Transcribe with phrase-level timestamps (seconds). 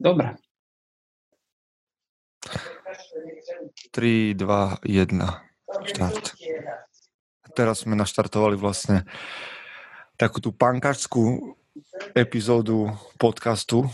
[0.00, 0.32] Dobre.
[3.92, 5.20] 3, 2, 1.
[5.92, 6.24] Štart.
[7.52, 9.04] Teraz sme naštartovali vlastne
[10.16, 11.52] takú tú pankačskú
[12.16, 13.84] epizódu podcastu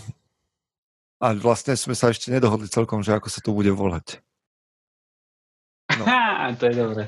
[1.19, 4.23] a vlastne sme sa ešte nedohodli celkom, že ako sa to bude volať.
[5.99, 6.05] No.
[6.61, 7.03] to je dobré.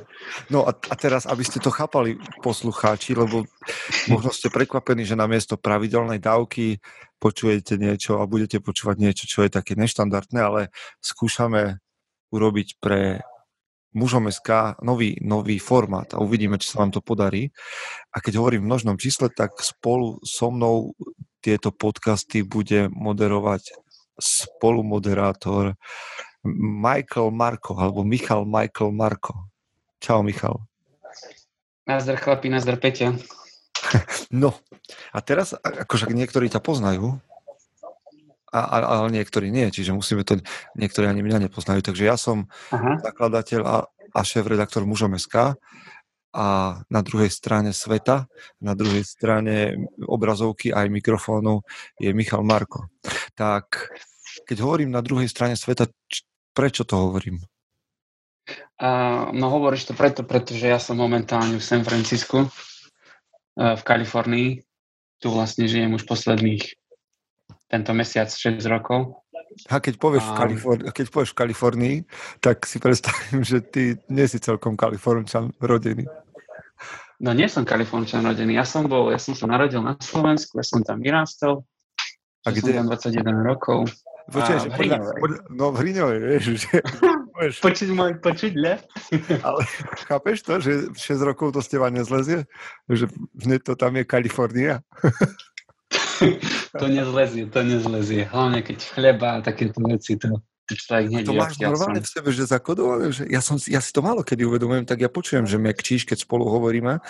[0.49, 3.45] No a, a teraz, aby ste to chápali, poslucháči, lebo
[4.09, 6.81] možno ste prekvapení, že namiesto pravidelnej dávky
[7.19, 10.61] počujete niečo a budete počúvať niečo, čo je také neštandardné, ale
[11.03, 11.83] skúšame
[12.31, 13.25] urobiť pre
[13.97, 17.51] mužom SK nový, nový formát a uvidíme, či sa vám to podarí.
[18.13, 20.93] A keď hovorím v množnom čísle, tak spolu so mnou
[21.41, 23.75] tieto podcasty bude moderovať
[24.19, 25.79] spolumoderátor
[26.57, 29.49] Michael Marko, alebo Michal Michael Marko.
[30.01, 30.63] Čau, Michal.
[31.89, 33.17] Nazdar chlapi, nazdar Peťa.
[34.29, 34.53] No,
[35.17, 37.17] a teraz, akože niektorí ťa poznajú,
[38.53, 40.41] a, a, ale niektorí nie, čiže musíme to,
[40.77, 43.01] niektorí ani mňa nepoznajú, takže ja som Aha.
[43.05, 45.57] zakladateľ a, a šéf-redaktor mužom SK
[46.33, 46.47] a
[46.89, 48.29] na druhej strane sveta,
[48.61, 51.65] na druhej strane obrazovky aj mikrofónu
[51.97, 52.89] je Michal Marko.
[53.33, 53.93] Tak
[54.45, 55.89] keď hovorím na druhej strane sveta,
[56.59, 57.39] prečo to hovorím?
[58.79, 64.49] Uh, no hovoríš to preto, pretože ja som momentálne v San Francisco, uh, v Kalifornii.
[65.23, 66.63] Tu vlastne žijem už posledných
[67.71, 69.23] tento mesiac 6 rokov.
[69.71, 71.97] A keď povieš, um, v Kaliforn- keď povieš v Kalifornii,
[72.43, 76.07] tak si predstavím, že ty nie si celkom Kalifornčan rodený.
[77.19, 78.55] No nie som Kalifornčan rodený.
[78.55, 81.67] Ja som bol, ja som sa narodil na Slovensku, ja som tam vyrástol.
[82.47, 82.79] A kde?
[82.79, 83.91] Som tam 21 rokov.
[84.29, 86.85] Počuaj, že podľa, podľa, no v Hriňovej, vieš, že...
[87.65, 88.75] počuť môj, počuť, ne?
[89.47, 89.61] Ale
[90.05, 92.45] chápeš to, že 6 rokov to z teba nezlezie?
[92.93, 93.09] Že
[93.41, 94.85] hneď to tam je Kalifornia?
[96.81, 98.29] to nezlezie, to nezlezie.
[98.29, 102.45] Hlavne keď chleba a takéto veci, to, človek hneď To máš normálne v sebe, že
[102.45, 106.05] zakodované, že ja, som, ja si to málo kedy uvedomujem, tak ja počujem, že mekčíš,
[106.05, 107.01] keď spolu hovoríme.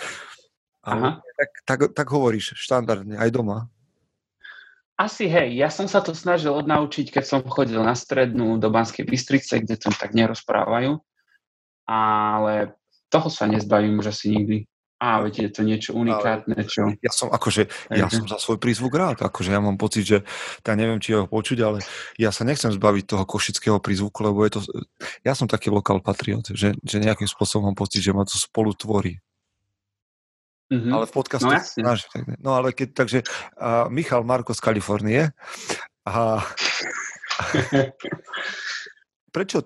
[0.87, 1.19] Aha.
[1.19, 3.67] Tak, tak, tak hovoríš štandardne, aj doma.
[4.99, 9.07] Asi hej, ja som sa to snažil odnaučiť, keď som chodil na strednú do Banskej
[9.07, 10.99] Bystrice, kde tam tak nerozprávajú,
[11.87, 12.75] ale
[13.07, 14.57] toho sa nezbavím už asi nikdy.
[14.99, 16.91] Á, veď je to niečo unikátne, čo...
[16.99, 20.27] Ja som akože, ja som za svoj prízvuk rád, akože ja mám pocit, že,
[20.59, 21.79] ja neviem, či ho počuť, ale
[22.19, 24.67] ja sa nechcem zbaviť toho košického prízvuku, lebo je to,
[25.23, 28.75] ja som taký lokál patriot, že, že nejakým spôsobom mám pocit, že ma to spolu
[28.75, 29.23] tvorí.
[30.69, 30.93] Mm-hmm.
[30.93, 31.49] Ale v podcastu...
[31.49, 32.05] No, Náš,
[32.37, 33.19] no ale keď, takže
[33.57, 35.33] uh, Michal Marko z Kalifornie.
[36.05, 36.45] A,
[39.35, 39.65] prečo,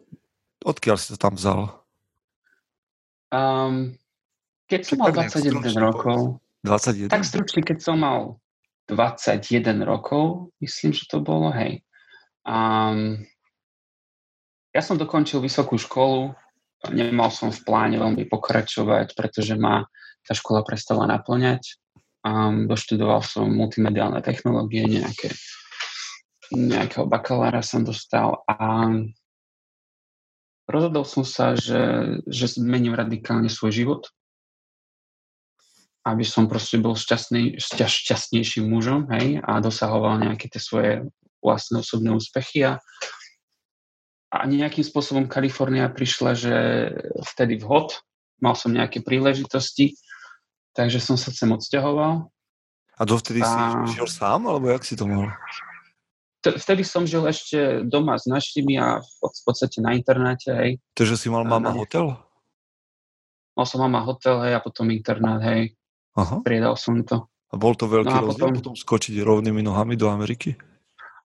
[0.63, 1.84] odkiaľ si to tam vzal?
[3.36, 4.00] Um,
[4.72, 7.12] keď som mal 21 rokov, 21?
[7.12, 8.40] tak stručne, keď som mal
[8.88, 11.84] 21 rokov, myslím, že to bolo, hej.
[12.47, 13.28] Um,
[14.72, 16.31] ja som dokončil vysokú školu,
[16.92, 19.84] nemal som v pláne veľmi pokračovať, pretože ma
[20.24, 21.80] tá škola prestala naplňať.
[22.24, 25.36] Um, doštudoval som multimediálne technológie, nejaké,
[26.56, 28.88] nejakého bakalára som dostal a
[30.72, 34.02] rozhodol som sa, že, že zmením radikálne svoj život,
[36.08, 40.92] aby som proste bol šťastný, šťa, šťastnejším mužom hej, a dosahoval nejaké tie svoje
[41.44, 42.80] vlastné osobné úspechy a,
[44.32, 46.56] a nejakým spôsobom Kalifornia prišla, že
[47.36, 48.00] vtedy vhod,
[48.40, 49.96] mal som nejaké príležitosti
[50.74, 52.30] Takže som sa sem odsťahoval.
[52.94, 53.48] A dovtedy a...
[53.86, 55.34] si žil sám, alebo jak si to mal?
[56.44, 60.72] Vtedy som žil ešte doma s našimi a v podstate na internáte, hej.
[60.92, 62.20] Takže si mal mama hotel?
[63.56, 65.78] Mal som mama hotel, hej, a potom internát, hej.
[66.20, 66.44] Aha.
[66.44, 67.26] Priedal som to.
[67.50, 68.60] A bol to veľký no rozdiel potom...
[68.60, 70.58] potom skočiť rovnými nohami do Ameriky?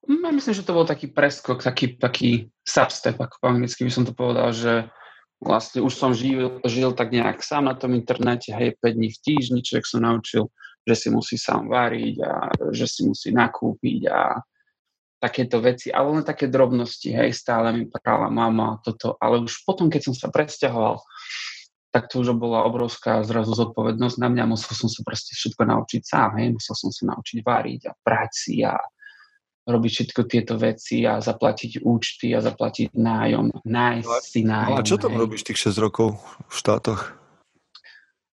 [0.09, 4.05] No, myslím, že to bol taký preskok, taký, taký substep, ako po anglicky by som
[4.05, 4.89] to povedal, že
[5.39, 9.21] vlastne už som žil, žil tak nejak sám na tom internete, hej, 5 dní v
[9.23, 10.51] týždni, človek som naučil,
[10.83, 12.33] že si musí sám variť a
[12.75, 14.43] že si musí nakúpiť a
[15.19, 19.91] takéto veci, ale len také drobnosti, hej, stále mi prala mama toto, ale už potom,
[19.91, 21.03] keď som sa presťahoval,
[21.91, 26.01] tak to už bola obrovská zrazu zodpovednosť na mňa, musel som sa proste všetko naučiť
[26.05, 28.79] sám, hej, musel som sa naučiť variť a práci a
[29.69, 34.75] robiť všetko tieto veci a zaplatiť účty a zaplatiť nájom, nájsť si nájom.
[34.75, 35.21] No a čo tam hej.
[35.21, 36.17] robíš tých 6 rokov
[36.49, 37.13] v štátoch?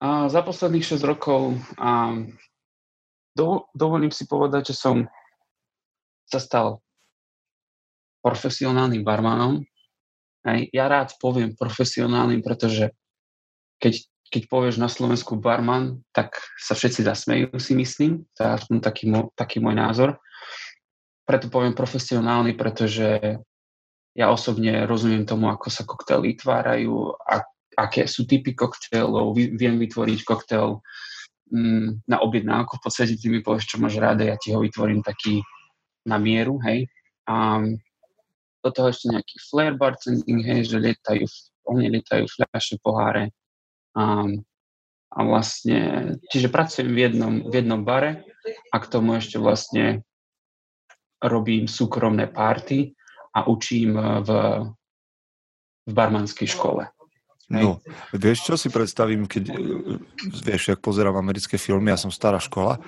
[0.04, 2.20] A za posledných 6 rokov a
[3.32, 5.08] do, dovolím si povedať, že som
[6.28, 6.84] sa stal
[8.20, 9.64] profesionálnym barmanom.
[10.44, 10.68] Hej.
[10.76, 12.92] Ja rád poviem profesionálnym, pretože
[13.80, 18.28] keď, keď povieš na Slovensku barman, tak sa všetci zasmejú, si myslím.
[18.36, 19.06] To je aspoň taký,
[19.38, 20.20] taký môj názor
[21.32, 23.40] preto poviem profesionálny, pretože
[24.12, 27.48] ja osobne rozumiem tomu, ako sa koktely vytvárajú, a,
[27.80, 30.84] aké sú typy koktélov, viem vytvoriť koktel
[31.48, 35.00] mm, na objednávku, v podstate ty mi povieš, čo máš rád, ja ti ho vytvorím
[35.00, 35.40] taký
[36.04, 36.92] na mieru, hej.
[37.24, 37.64] A
[38.60, 41.24] do toho ešte nejaký flare bartending, hej, že lietajú,
[41.72, 43.32] oni lietajú fľaše, poháre.
[43.96, 44.28] A,
[45.16, 48.28] a vlastne, čiže pracujem v jednom, v jednom bare
[48.76, 50.04] a k tomu ešte vlastne
[51.22, 52.98] robím súkromné párty
[53.32, 54.30] a učím v,
[55.88, 56.90] v barmanskej škole.
[57.52, 57.84] No,
[58.16, 59.52] vieš, čo si predstavím, keď,
[60.40, 62.80] vieš, ak pozerám americké filmy, ja som stará škola,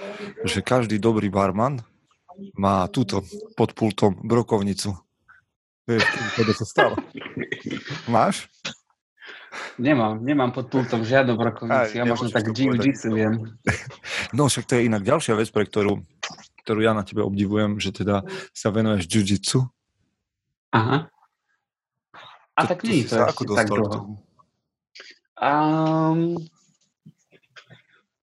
[0.47, 1.83] že každý dobrý barman
[2.56, 3.27] má túto
[3.59, 4.95] pod pultom brokovnicu.
[5.83, 6.07] Vieš,
[6.39, 6.95] to sa stalo.
[8.07, 8.47] Máš?
[9.75, 13.59] Nemám, nemám pod pultom žiadnu brokovnicu, ja možno tak jiu-jitsu viem.
[14.31, 16.01] No však to je inak ďalšia vec, pre ktorú,
[16.63, 18.24] ktorú ja na tebe obdivujem, že teda
[18.56, 19.68] sa venuješ jiu-jitsu.
[20.71, 21.12] Aha.
[22.56, 24.00] A to, tak nie to, to ako tak dlho.
[25.38, 26.39] Um,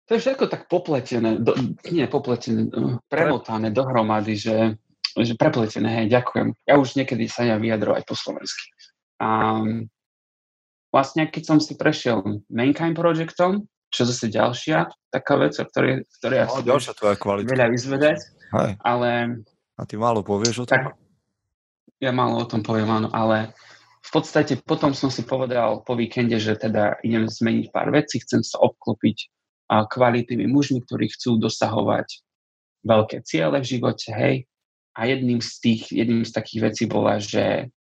[0.08, 1.52] to je všetko tak popletené, do,
[1.90, 4.80] nie popletené, uh, premotané dohromady, že,
[5.18, 6.54] že prepletené, hej, ďakujem.
[6.64, 8.72] Ja už niekedy sa neviem vyjadrovať po slovensky.
[9.18, 9.90] Um,
[10.94, 16.36] vlastne, keď som si prešiel Mankind Projectom, čo zase ďalšia taká vec, o ktorej, ktorej
[16.42, 17.46] ja no, ďalšia tvoja kvalita.
[17.54, 18.18] veľa vyzvedať,
[18.50, 18.70] Hej.
[18.82, 19.10] ale...
[19.78, 20.74] A ty málo povieš o tom?
[20.74, 20.98] Tak,
[22.02, 23.54] ja málo o tom poviem, áno, ale
[24.04, 28.42] v podstate potom som si povedal po víkende, že teda idem zmeniť pár vecí, chcem
[28.42, 29.30] sa obklopiť
[29.70, 32.20] kvalitnými mužmi, ktorí chcú dosahovať
[32.84, 34.44] veľké ciele v živote, hej.
[34.94, 37.72] A jedným z tých, jedným z takých vecí bola, že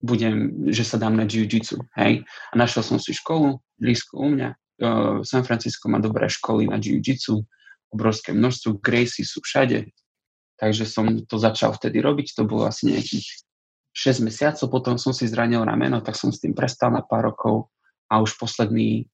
[0.00, 2.22] budem, že sa dám na jiu-jitsu, hej.
[2.22, 4.54] A našiel som si školu blízko u mňa.
[5.24, 7.40] San Francisco má dobré školy na jiu-jitsu,
[7.90, 9.88] obrovské množstvo, Gracie sú všade,
[10.56, 13.44] Takže som to začal vtedy robiť, to bolo asi nejakých
[13.92, 17.68] 6 mesiacov, potom som si zranil rameno, tak som s tým prestal na pár rokov
[18.08, 19.04] a už posledný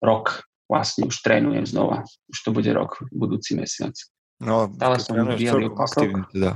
[0.00, 2.04] rok vlastne už trénujem znova.
[2.28, 3.92] Už to bude rok, budúci mesiac.
[4.40, 6.52] No, Stále som vyvíjal aktívne teda.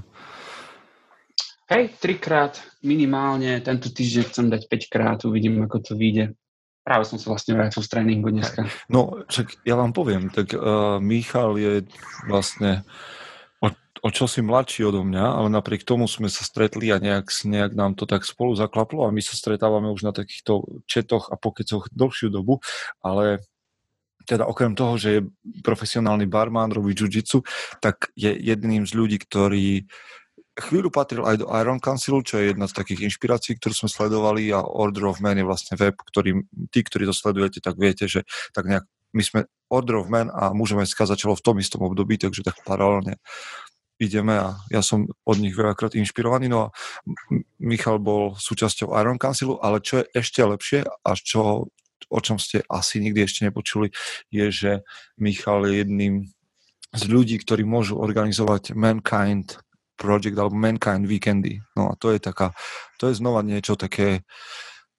[1.73, 6.37] Hej, trikrát minimálne, tento týždeň chcem dať 5 krát, uvidím, ako to vyjde.
[6.83, 8.67] Práve som sa vlastne vrátil z tréningu dneska.
[8.91, 11.87] No, však ja vám poviem, tak uh, Michal je
[12.27, 12.83] vlastne
[14.03, 17.73] o čo si mladší odo mňa, ale napriek tomu sme sa stretli a nejak, nejak
[17.79, 21.87] nám to tak spolu zaklaplo a my sa stretávame už na takýchto četoch a pokecoch
[21.95, 22.59] dlhšiu dobu,
[22.99, 23.47] ale
[24.27, 25.21] teda okrem toho, že je
[25.63, 27.43] profesionálny barman, robí jiu
[27.79, 29.87] tak je jedným z ľudí, ktorý
[30.59, 34.53] chvíľu patril aj do Iron Council, čo je jedna z takých inšpirácií, ktorú sme sledovali
[34.53, 38.29] a Order of Man je vlastne web, ktorý tí, ktorí to sledujete, tak viete, že
[38.53, 39.41] tak nejak my sme
[39.73, 43.17] Order of Man a môžeme skázať začalo v tom istom období, takže tak paralelne
[44.03, 46.51] ideme a ja som od nich veľakrát inšpirovaný.
[46.51, 46.73] No a
[47.63, 51.71] Michal bol súčasťou Iron Councilu, ale čo je ešte lepšie a čo,
[52.11, 53.95] o čom ste asi nikdy ešte nepočuli,
[54.29, 54.73] je, že
[55.17, 56.15] Michal je jedným
[56.93, 59.63] z ľudí, ktorí môžu organizovať Mankind
[60.03, 61.63] Project alebo Mankind Weekendy.
[61.79, 62.51] No a to je taká,
[62.99, 64.27] to je znova niečo také,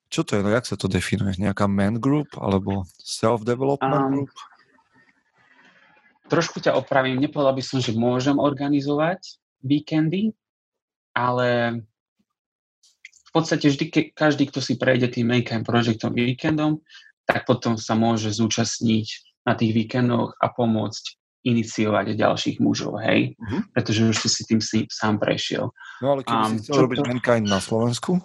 [0.08, 1.36] čo to je, no jak sa to definuje?
[1.36, 4.32] Nejaká man group alebo self-development um, group?
[6.34, 10.34] trošku ťa opravím, nepovedal by som, že môžem organizovať víkendy,
[11.14, 11.82] ale
[13.06, 16.82] v podstate vždy, ke, každý, kto si prejde tým Makeham Projectom víkendom,
[17.30, 19.08] tak potom sa môže zúčastniť
[19.46, 23.36] na tých víkendoch a pomôcť iniciovať ďalších mužov, hej?
[23.36, 23.62] Uh-huh.
[23.76, 25.70] Pretože už si tým si sám prešiel.
[26.00, 27.04] No ale keby um, si chcel robiť to...
[27.12, 28.24] Mankind na Slovensku?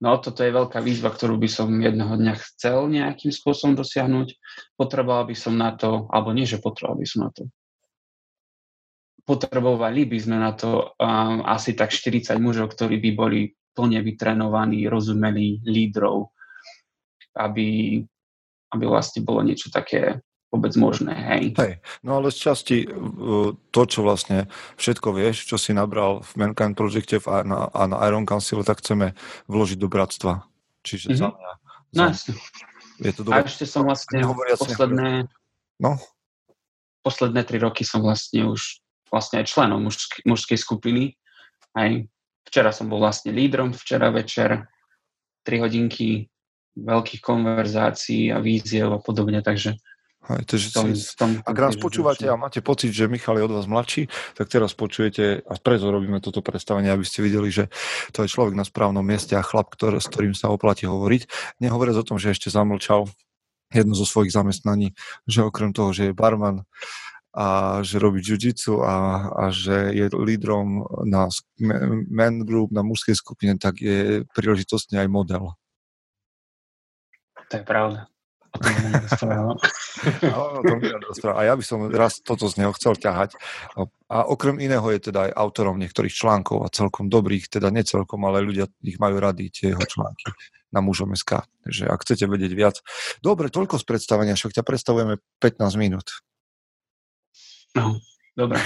[0.00, 4.28] No toto je veľká výzva, ktorú by som jedného dňa chcel nejakým spôsobom dosiahnuť.
[4.72, 7.44] Potreboval by som na to, alebo nie, že potreboval by som na to.
[9.26, 13.40] Potrebovali by sme na to um, asi tak 40 mužov, ktorí by boli
[13.76, 16.32] plne vytrenovaní, rozumeli lídrov,
[17.36, 18.00] aby,
[18.72, 21.12] aby vlastne bolo niečo také vôbec možné.
[21.12, 21.44] Hej.
[21.58, 21.72] hej.
[22.06, 22.76] No ale z časti
[23.74, 24.46] to, čo vlastne
[24.78, 28.80] všetko vieš, čo si nabral v Mankind Projecte a na, a na Iron Council, tak
[28.80, 29.18] chceme
[29.50, 30.46] vložiť do bratstva.
[30.86, 31.20] Čiže mm-hmm.
[31.20, 31.52] za mňa.
[31.92, 32.06] Za no,
[33.02, 33.42] Je to dobré.
[33.42, 34.22] A ešte som vlastne
[34.56, 35.26] posledné,
[35.82, 35.98] no?
[37.06, 41.14] posledné tri roky som vlastne už vlastne aj členom mužskej, mužskej skupiny.
[41.74, 41.90] Aj
[42.46, 44.66] včera som bol vlastne lídrom, včera večer,
[45.46, 46.26] tri hodinky
[46.74, 49.78] veľkých konverzácií a víziev a podobne, takže
[50.26, 53.54] Hej, takže tom, si, tom, ak nás počúvate a máte pocit, že Michal je od
[53.62, 57.70] vás mladší, tak teraz počujete a preto robíme toto predstavenie, aby ste videli, že
[58.10, 61.30] to je človek na správnom mieste a chlap, ktorý, s ktorým sa oplatí hovoriť.
[61.62, 63.06] Nehovoriac o tom, že ešte zamlčal
[63.70, 64.98] jedno zo svojich zamestnaní,
[65.30, 66.66] že okrem toho, že je barman
[67.36, 71.30] a že robí jiu a, a že je lídrom na
[72.10, 75.54] men group, na mužskej skupine, tak je príležitostne aj model.
[77.46, 78.10] To je pravda.
[81.38, 83.36] a ja by som raz toto z neho chcel ťahať.
[84.06, 88.44] A okrem iného je teda aj autorom niektorých článkov a celkom dobrých, teda necelkom, ale
[88.44, 90.30] ľudia ich majú rady, tie jeho články
[90.74, 91.46] na mužom SK.
[91.64, 92.76] Takže ak chcete vedieť viac.
[93.24, 96.20] Dobre, toľko z predstavenia, však ťa predstavujeme 15 minút.
[97.76, 98.00] No,
[98.36, 98.60] dobre.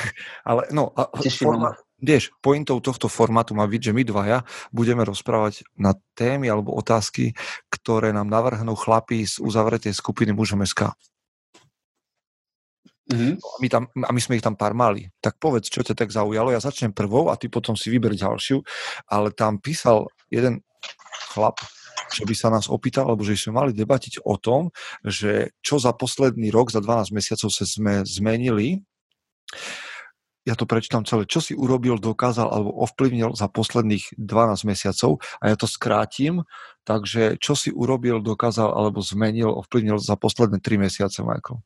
[0.46, 4.38] Ale no, a forma, vieš, pointou tohto formátu má byť, že my dvaja
[4.72, 7.36] budeme rozprávať na témy alebo otázky,
[7.68, 10.94] ktoré nám navrhnú chlapí z uzavretej skupiny mužom SK.
[13.10, 13.32] Mm-hmm.
[13.42, 15.10] A, my tam, a my sme ich tam pár mali.
[15.18, 16.54] Tak povedz, čo ťa tak zaujalo.
[16.54, 18.62] Ja začnem prvou a ty potom si vyber ďalšiu.
[19.10, 20.62] Ale tam písal jeden
[21.34, 21.58] chlap,
[22.10, 24.70] že by sa nás opýtal, alebo že sme mali debatiť o tom,
[25.02, 28.82] že čo za posledný rok, za 12 mesiacov sa sme zmenili
[30.48, 35.52] ja to prečítam celé, čo si urobil, dokázal alebo ovplyvnil za posledných 12 mesiacov a
[35.52, 36.48] ja to skrátim,
[36.88, 41.60] takže čo si urobil, dokázal alebo zmenil, ovplyvnil za posledné 3 mesiace, Michael.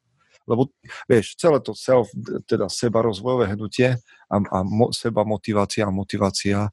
[0.44, 0.68] Lebo
[1.08, 2.12] vieš, celé to self,
[2.44, 3.96] teda seba rozvojové hnutie
[4.28, 6.68] a, a mo, seba motivácia a motivácia,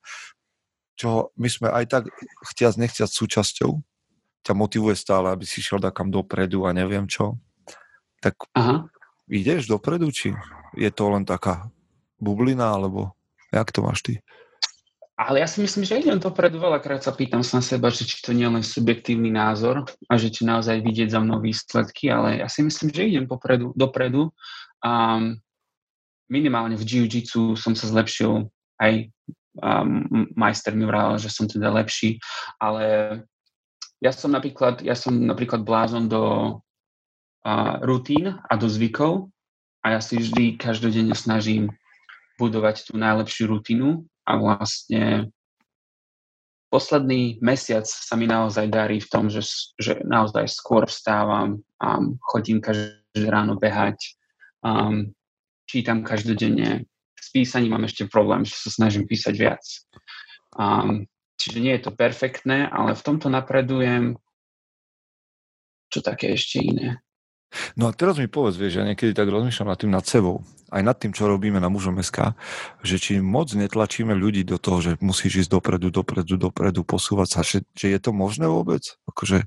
[1.00, 2.04] čo my sme aj tak
[2.52, 3.80] chtiac nechciac súčasťou,
[4.42, 7.40] ťa motivuje stále, aby si šiel takam dopredu a neviem čo.
[8.22, 8.86] Tak Aha.
[9.32, 10.36] ideš dopredu, či
[10.78, 11.72] je to len taká
[12.22, 13.16] bublina, alebo
[13.50, 14.14] jak to máš ty?
[15.22, 18.34] Ale ja si myslím, že idem dopredu, veľakrát sa pýtam sa seba, že či to
[18.34, 22.50] nie je len subjektívny názor a že či naozaj vidieť za mnou výsledky, ale ja
[22.50, 24.34] si myslím, že idem popredu, dopredu.
[24.82, 25.22] A
[26.26, 28.50] minimálne v jiu-jitsu som sa zlepšil,
[28.82, 29.14] aj
[29.62, 32.18] um, majster mi vral, že som teda lepší,
[32.58, 32.86] ale
[34.02, 36.24] ja som napríklad, ja som napríklad blázon do
[37.46, 39.30] uh, rutín a do zvykov
[39.86, 41.70] a ja si vždy každodenne snažím
[42.42, 45.28] budovať tú najlepšiu rutinu a vlastne
[46.72, 49.44] posledný mesiac sa mi naozaj darí v tom, že,
[49.76, 52.00] že naozaj skôr vstávam a
[52.32, 54.16] chodím každé ráno behať,
[54.64, 55.12] um,
[55.68, 56.88] čítam každodenne.
[57.20, 59.64] S písaním mám ešte problém, že sa snažím písať viac.
[60.56, 64.16] Um, čiže nie je to perfektné, ale v tomto napredujem.
[65.92, 67.04] Čo také ešte iné?
[67.76, 70.40] No a teraz mi povedz, vieš, ja niekedy tak rozmýšľam nad tým nad sebou,
[70.72, 72.32] aj nad tým, čo robíme na mužom SK,
[72.80, 77.40] že či moc netlačíme ľudí do toho, že musíš ísť dopredu, dopredu, dopredu, posúvať sa,
[77.44, 78.96] že, že je to možné vôbec?
[79.12, 79.44] Akože,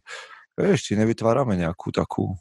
[0.53, 2.37] vieš, či nevytvárame nejakú takú,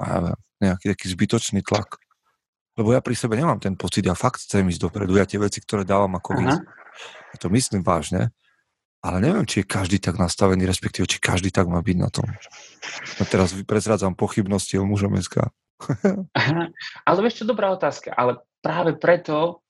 [0.00, 2.00] ja nejaký taký zbytočný tlak.
[2.72, 5.60] Lebo ja pri sebe nemám ten pocit, ja fakt chcem ísť dopredu, ja tie veci,
[5.60, 6.64] ktoré dávam ako výzvu,
[7.32, 8.32] ja to myslím vážne,
[9.02, 12.30] ale neviem, či je každý tak nastavený, respektíve, či každý tak má byť na tom.
[13.18, 15.50] No teraz prezrádzam pochybnosti o mužom SK.
[17.06, 18.14] ale vieš čo, dobrá otázka.
[18.14, 19.66] Ale práve preto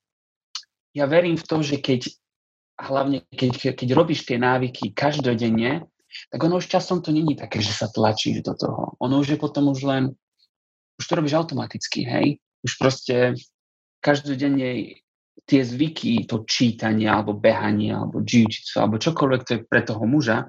[0.92, 2.12] ja verím v to, že keď
[2.76, 5.88] hlavne keď, keď robíš tie návyky každodenne,
[6.28, 9.00] tak ono už časom to není také, že sa tlačíš do toho.
[9.00, 10.12] Ono už je potom už len,
[11.00, 12.36] už to robíš automaticky, hej?
[12.60, 13.32] Už proste
[14.04, 15.00] každodenne
[15.46, 18.46] tie zvyky, to čítanie, alebo behanie, alebo jiu
[18.78, 20.48] alebo čokoľvek to je pre toho muža,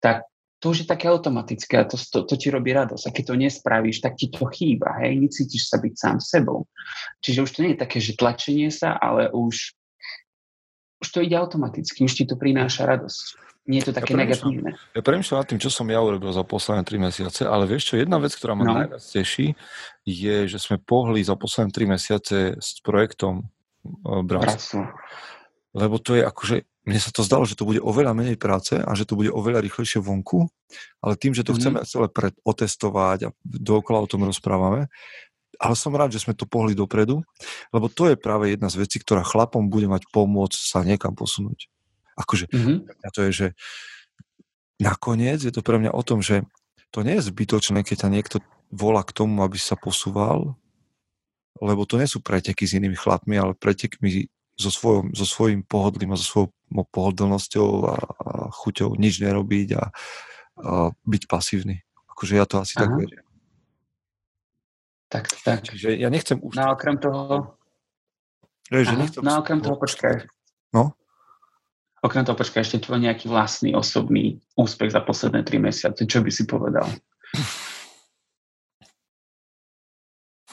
[0.00, 0.28] tak
[0.60, 3.04] to už je také automatické a to, to, to ti robí radosť.
[3.08, 6.64] A keď to nespravíš, tak ti to chýba, hej, necítiš sa byť sám sebou.
[7.20, 9.76] Čiže už to nie je také, že tlačenie sa, ale už,
[11.04, 13.44] už to ide automaticky, už ti to prináša radosť.
[13.66, 14.78] Nie je to také ja negatívne.
[14.94, 17.94] Ja premýšľam nad tým, čo som ja urobil za posledné tri mesiace, ale vieš čo,
[17.98, 18.78] jedna vec, ktorá ma no.
[18.78, 19.58] najviac teší,
[20.06, 23.50] je, že sme pohli za posledné tri mesiace s projektom
[24.02, 24.90] bratstvo.
[25.76, 26.56] Lebo to je akože,
[26.88, 29.60] mne sa to zdalo, že to bude oveľa menej práce a že to bude oveľa
[29.60, 30.48] rýchlejšie vonku,
[31.04, 31.60] ale tým, že to mm-hmm.
[31.60, 34.88] chceme celé pred, otestovať a dookola o tom rozprávame,
[35.60, 37.24] ale som rád, že sme to pohli dopredu,
[37.72, 41.68] lebo to je práve jedna z vecí, ktorá chlapom bude mať pomôcť sa niekam posunúť.
[42.16, 42.76] Akože, mm-hmm.
[43.04, 43.46] a to je, že
[44.80, 46.44] nakoniec je to pre mňa o tom, že
[46.92, 48.36] to nie je zbytočné, keď ťa niekto
[48.72, 50.56] volá k tomu, aby sa posúval,
[51.60, 56.12] lebo to nie sú preteky s inými chlapmi, ale pretekmi so, svojom, so svojím pohodlím
[56.12, 56.48] a so svojou
[56.90, 61.84] pohodlnosťou a, a chuťou nič nerobiť a, a byť pasívny.
[62.16, 62.88] Akože ja to asi Aha.
[62.88, 63.24] tak verím.
[65.06, 65.58] Tak, tak.
[65.70, 66.58] Čiže ja nechcem už...
[66.58, 67.54] No okrem toho...
[68.66, 69.20] Vieš, že nechcem...
[69.22, 70.26] No okrem toho, počkaj.
[70.74, 70.98] No?
[72.02, 76.02] Okrem toho, počkaj, ešte tvoj nejaký vlastný osobný úspech za posledné tri mesiace.
[76.02, 76.90] Čo by si povedal?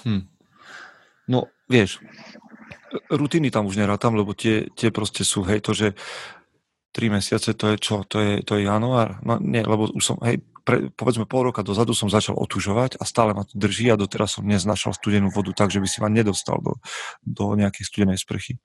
[0.03, 0.32] Hm.
[1.27, 2.03] No, vieš,
[3.09, 5.97] rutiny tam už nerátam, lebo tie, tie proste sú, hej, to, že
[6.93, 8.05] tri mesiace, to je čo?
[8.05, 9.17] To je, to je január?
[9.25, 13.03] No nie, lebo už som, hej, pre, povedzme pol roka dozadu som začal otužovať a
[13.03, 16.07] stále ma to drží a doteraz som neznašal studenú vodu tak, že by si ma
[16.07, 16.77] nedostal do,
[17.25, 18.61] do nejakej studenej sprchy.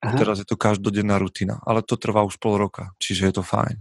[0.00, 3.44] A teraz je to každodenná rutina, ale to trvá už pol roka, čiže je to
[3.44, 3.76] fajn.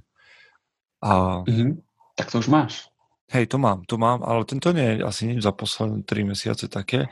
[0.99, 1.41] A...
[1.47, 1.79] Mm-hmm.
[2.19, 2.91] Tak to už máš.
[3.31, 6.65] Hej, to mám, to mám, ale tento nie je asi nič za posledné 3 mesiace
[6.67, 7.07] také,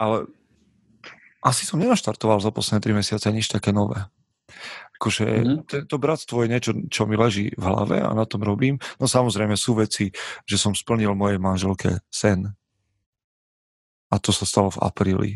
[0.00, 0.24] ale
[1.44, 4.08] asi som nenaštartoval za posledné 3 mesiace nič také nové.
[5.00, 5.88] Akože mm-hmm.
[5.88, 8.76] to bratstvo je niečo, čo mi leží v hlave a na tom robím.
[9.00, 10.12] No samozrejme sú veci,
[10.44, 12.52] že som splnil mojej manželke sen.
[14.12, 15.30] A to sa stalo v apríli,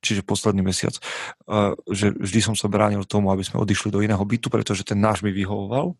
[0.00, 0.96] čiže posledný mesiac.
[1.44, 4.96] Uh, že vždy som sa bránil tomu, aby sme odišli do iného bytu, pretože ten
[4.96, 5.92] náš mi vyhovoval.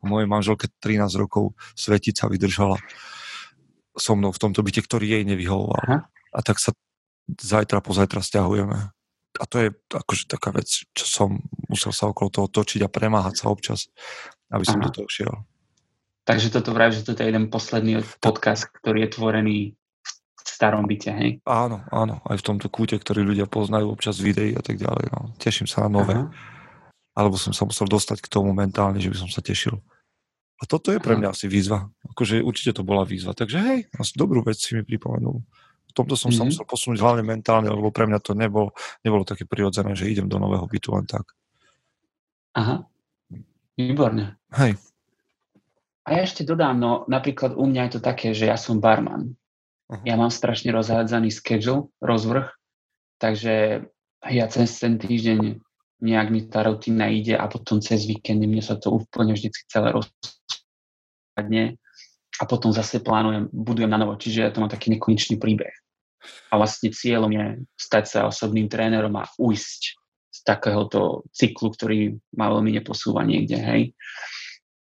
[0.00, 2.80] A mojej manželke 13 rokov svetica vydržala
[3.98, 5.84] so mnou v tomto byte, ktorý jej nevyhovoval.
[5.84, 5.98] Aha.
[6.32, 6.72] A tak sa
[7.36, 8.92] zajtra, pozajtra stiahujeme
[9.38, 11.38] a to je akože taká vec, čo som
[11.70, 13.86] musel sa okolo toho točiť a premáhať sa občas,
[14.50, 14.88] aby som Aha.
[14.88, 15.34] do toho šiel.
[16.26, 21.08] Takže toto vraj, že toto je jeden posledný podcast, ktorý je tvorený v starom byte,
[21.08, 21.30] hej?
[21.48, 25.08] Áno, áno, aj v tomto kúte, ktorý ľudia poznajú občas videí a tak ďalej.
[25.08, 25.32] No.
[25.40, 26.18] Teším sa na nové.
[26.18, 26.28] Aha.
[27.16, 29.80] Alebo som sa musel dostať k tomu mentálne, že by som sa tešil.
[30.58, 31.86] A toto je pre mňa asi výzva.
[32.12, 33.30] Akože určite to bola výzva.
[33.32, 35.42] Takže hej, asi dobrú vec si mi pripomenul
[35.98, 36.38] tomto som mm-hmm.
[36.38, 36.48] sa mhm.
[36.54, 38.70] musel posunúť hlavne mentálne, lebo pre mňa to nebol,
[39.02, 41.34] nebolo také prirodzené, že idem do nového bytu len tak.
[42.54, 42.86] Aha,
[43.74, 44.38] výborne.
[44.54, 44.78] Hej.
[46.08, 49.36] A ja ešte dodám, no napríklad u mňa je to také, že ja som barman.
[49.92, 50.02] Uh-huh.
[50.08, 52.48] Ja mám strašne rozhádzaný schedule, rozvrh,
[53.20, 53.84] takže
[54.24, 55.60] ja cez ten týždeň
[55.98, 59.92] nejak mi tá rutina ide a potom cez víkend mne sa to úplne vždycky celé
[59.92, 61.76] rozpadne
[62.38, 65.74] a potom zase plánujem, budujem na novo, čiže ja to mám taký nekonečný príbeh.
[66.50, 67.46] A vlastne cieľom je
[67.78, 69.82] stať sa osobným trénerom a ujsť
[70.28, 71.98] z takéhoto cyklu, ktorý
[72.36, 73.82] ma veľmi neposúva niekde, hej.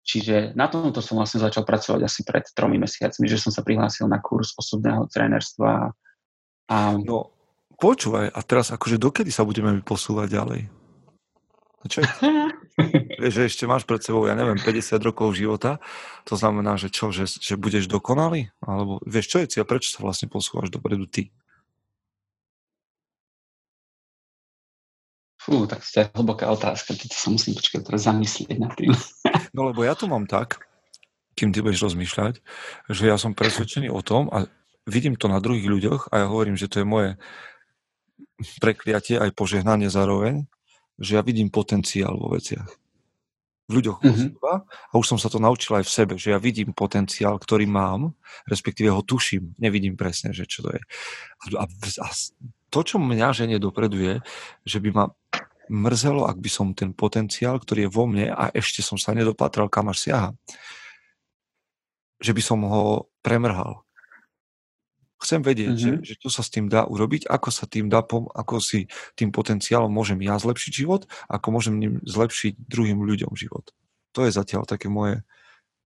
[0.03, 4.11] Čiže na tomto som vlastne začal pracovať asi pred tromi mesiacmi, že som sa prihlásil
[4.11, 5.95] na kurz osobného trénerstva.
[6.69, 6.77] A...
[6.99, 7.31] No,
[7.79, 10.82] počúvaj, a teraz akože dokedy sa budeme posúvať ďalej?
[11.89, 12.07] Čo
[13.35, 15.83] že ešte máš pred sebou, ja neviem, 50 rokov života,
[16.27, 18.51] to znamená, že čo, že, že budeš dokonalý?
[18.63, 21.31] Alebo vieš, čo je cieľ, prečo sa vlastne posúvaš dopredu ty?
[25.43, 28.95] Fú, tak to je hlboká otázka, to sa musím počkať teraz zamyslieť nad tým.
[29.51, 30.63] No lebo ja to mám tak,
[31.35, 32.39] kým ty budeš rozmýšľať,
[32.87, 34.47] že ja som presvedčený o tom a
[34.87, 37.11] vidím to na druhých ľuďoch a ja hovorím, že to je moje
[38.63, 40.47] prekliatie aj požehnanie zároveň,
[41.03, 42.83] že ja vidím potenciál vo veciach
[43.71, 44.31] v ľuďoch mm-hmm.
[44.91, 48.13] a už som sa to naučil aj v sebe, že ja vidím potenciál, ktorý mám,
[48.45, 50.83] respektíve ho tuším, nevidím presne, že čo to je.
[51.57, 51.65] A, a,
[52.05, 52.09] a
[52.69, 54.15] to, čo mňa ženie dopredu je,
[54.67, 55.05] že by ma
[55.73, 59.71] mrzelo, ak by som ten potenciál, ktorý je vo mne a ešte som sa nedopatral,
[59.73, 60.31] kam až siaha,
[62.19, 63.87] že by som ho premrhal.
[65.23, 66.03] Chcem vedieť, mm-hmm.
[66.03, 69.31] že, že čo sa s tým dá urobiť, ako sa tým dá, ako si tým
[69.31, 73.71] potenciálom môžem ja zlepšiť život, ako môžem ním zlepšiť druhým ľuďom život.
[74.19, 75.23] To je zatiaľ také moje,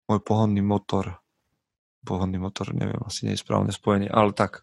[0.06, 1.18] môj pohonný motor.
[2.06, 4.62] Pohonný motor, neviem, asi nie je správne spojenie, ale tak.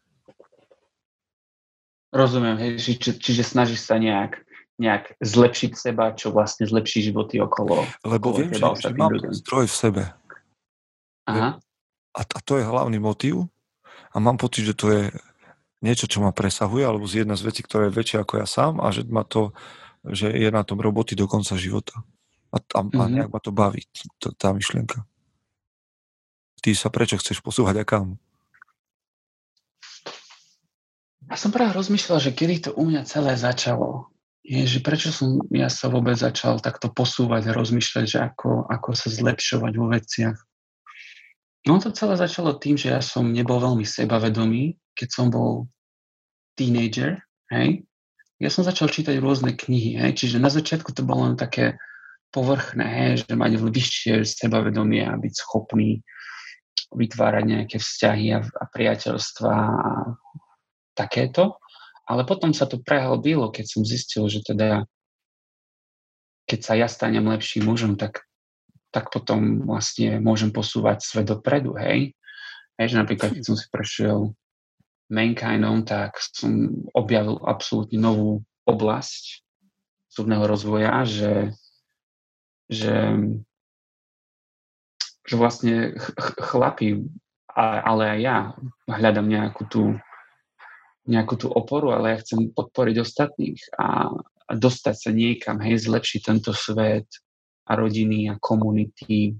[2.15, 4.39] Rozumiem, hej, či, či, čiže snažíš sa nejak,
[4.79, 7.84] nejak zlepšiť seba, čo vlastne zlepší životy okolo.
[8.07, 9.36] Lebo okolo viem, že, že mám ľuďom.
[9.36, 10.03] zdroj v sebe.
[11.27, 11.60] Aha.
[12.12, 13.51] A, a to je hlavný motív,
[14.12, 15.04] a mám pocit, že to je
[15.82, 18.84] niečo, čo ma presahuje, alebo z jedna z vecí, ktorá je väčšia ako ja sám
[18.84, 19.56] a že ma to,
[20.06, 22.06] že je na tom roboty do konca života.
[22.52, 23.00] A, a, mm-hmm.
[23.00, 23.88] a nejak ma to baví,
[24.19, 25.08] to, tá myšlienka.
[26.62, 28.21] Ty sa prečo chceš posúvať a kam?
[31.32, 34.12] Ja som práve rozmýšľal, že kedy to u mňa celé začalo.
[34.43, 38.89] Je, že prečo som ja sa vôbec začal takto posúvať a rozmýšľať, že ako, ako
[38.93, 40.38] sa zlepšovať vo veciach.
[41.67, 45.69] No to celé začalo tým, že ja som nebol veľmi sebavedomý, keď som bol
[46.58, 47.21] teenager,
[47.54, 47.86] hej.
[48.41, 51.78] Ja som začal čítať rôzne knihy, hej, čiže na začiatku to bolo len také
[52.34, 56.02] povrchné, hej, že mať vyššie sebavedomie a byť schopný
[56.91, 59.91] vytvárať nejaké vzťahy a, a priateľstva a
[60.97, 61.62] takéto.
[62.10, 64.89] Ale potom sa to prehlbilo, keď som zistil, že teda
[66.50, 68.26] keď sa ja stanem lepším mužom, tak
[68.91, 72.12] tak potom vlastne môžem posúvať svet dopredu, hej.
[72.75, 74.36] Hej, že napríklad, keď som si prešiel
[75.12, 79.43] Mankindom, tak som objavil absolútne novú oblasť
[80.12, 81.56] súdneho rozvoja, že,
[82.67, 83.15] že,
[85.23, 86.15] že vlastne ch-
[86.51, 87.08] chlapi,
[87.56, 88.38] ale aj ja
[88.88, 89.84] hľadám nejakú tú,
[91.08, 94.12] nejakú tú oporu, ale ja chcem podporiť ostatných a,
[94.47, 97.08] a dostať sa niekam, hej, zlepšiť tento svet,
[97.67, 99.38] a rodiny a komunity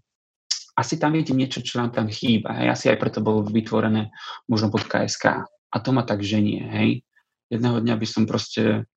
[0.82, 2.56] asi tam vidím niečo, čo nám tam chýba.
[2.58, 2.68] Hej.
[2.72, 4.10] Asi aj preto bolo vytvorené
[4.48, 5.46] možno pod KSK.
[5.46, 6.64] A to ma tak ženie.
[6.64, 6.90] Hej.
[7.52, 8.88] Jedného dňa by som proste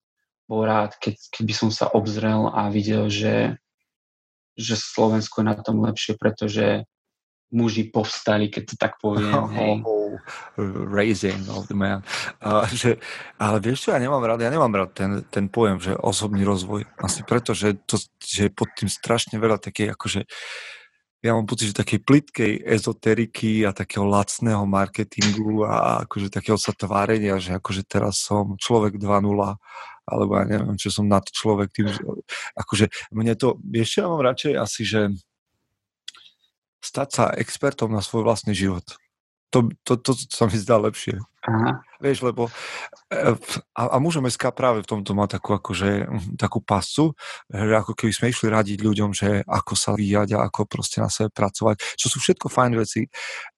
[0.47, 3.59] bol rád, keď, keby som sa obzrel a videl, že,
[4.55, 6.87] že Slovensko je na tom lepšie, pretože
[7.51, 9.45] muži povstali, keď to tak poviem.
[9.59, 9.73] Hej.
[10.05, 10.21] Oh,
[10.91, 12.05] raising of the man.
[12.45, 13.01] Uh, že,
[13.41, 16.85] ale vieš čo, ja nemám rád, ja nemám rád ten, ten pojem, že osobný rozvoj.
[17.01, 20.29] Asi preto, že, to, že pod tým strašne veľa také akože
[21.25, 26.77] ja mám pocit, že takej plitkej ezoteriky a takého lacného marketingu a akože takého sa
[26.77, 29.33] tvárenia, že akože teraz som človek 2.0
[30.05, 32.05] alebo ja neviem, čo som nad človek tým, že,
[32.61, 33.57] akože mne to,
[33.89, 35.01] čo, ja mám radšej asi, že
[36.85, 38.85] stať sa expertom na svoj vlastný život.
[39.55, 41.23] To, to, to, to sa mi zdá lepšie.
[41.47, 41.85] Aha.
[42.01, 42.49] Vieš, lebo
[43.13, 43.37] e,
[43.77, 47.15] a, a môžeme SK práve v tomto má takú, akože, hm, takú pascu,
[47.53, 51.13] že ako keby sme išli radiť ľuďom, že ako sa vyjať a ako proste na
[51.13, 53.07] sebe pracovať, čo sú všetko fajn veci,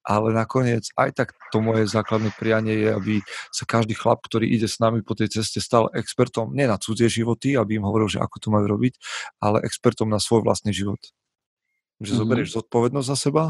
[0.03, 3.15] ale nakoniec aj tak to moje základné prianie je, aby
[3.55, 7.09] sa každý chlap, ktorý ide s nami po tej ceste, stal expertom nie na cudzie
[7.09, 8.99] životy, aby im hovoril, že ako to majú robiť,
[9.39, 11.01] ale expertom na svoj vlastný život.
[12.03, 12.19] Že mm-hmm.
[12.19, 13.45] zoberieš zodpovednosť za seba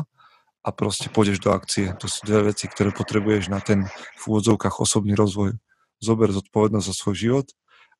[0.66, 1.94] a proste pôjdeš do akcie.
[2.02, 3.86] To sú dve veci, ktoré potrebuješ na ten
[4.18, 5.54] v úvodzovkách osobný rozvoj.
[6.02, 7.46] Zober zodpovednosť za svoj život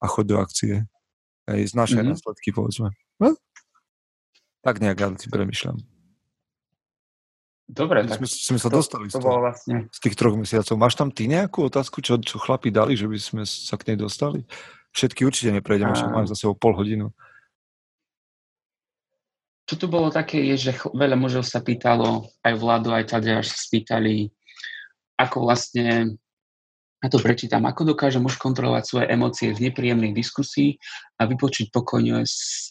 [0.03, 0.75] a choď do akcie.
[1.47, 2.19] Aj znášaj mm-hmm.
[2.19, 2.91] následky, povedzme.
[3.23, 3.39] No?
[4.67, 5.79] Tak nejak ja si premyšľam.
[7.67, 9.91] Dobre, tak sme, sme sa to, dostali to, to toho, vlastne.
[9.91, 10.75] z tých troch mesiacov.
[10.79, 13.99] Máš tam ty nejakú otázku, čo, čo chlapi dali, že by sme sa k nej
[13.99, 14.43] dostali?
[14.95, 17.15] Všetky určite neprejdeme, čo máme za sebou pol hodinu
[19.67, 23.51] čo tu bolo také, je, že veľa mužov sa pýtalo, aj vládu, aj tady až
[23.51, 24.31] sa spýtali,
[25.19, 26.15] ako vlastne,
[27.03, 30.79] ja to prečítam, ako dokáže muž kontrolovať svoje emócie v nepríjemnej diskusii
[31.19, 32.23] a vypočuť pokojne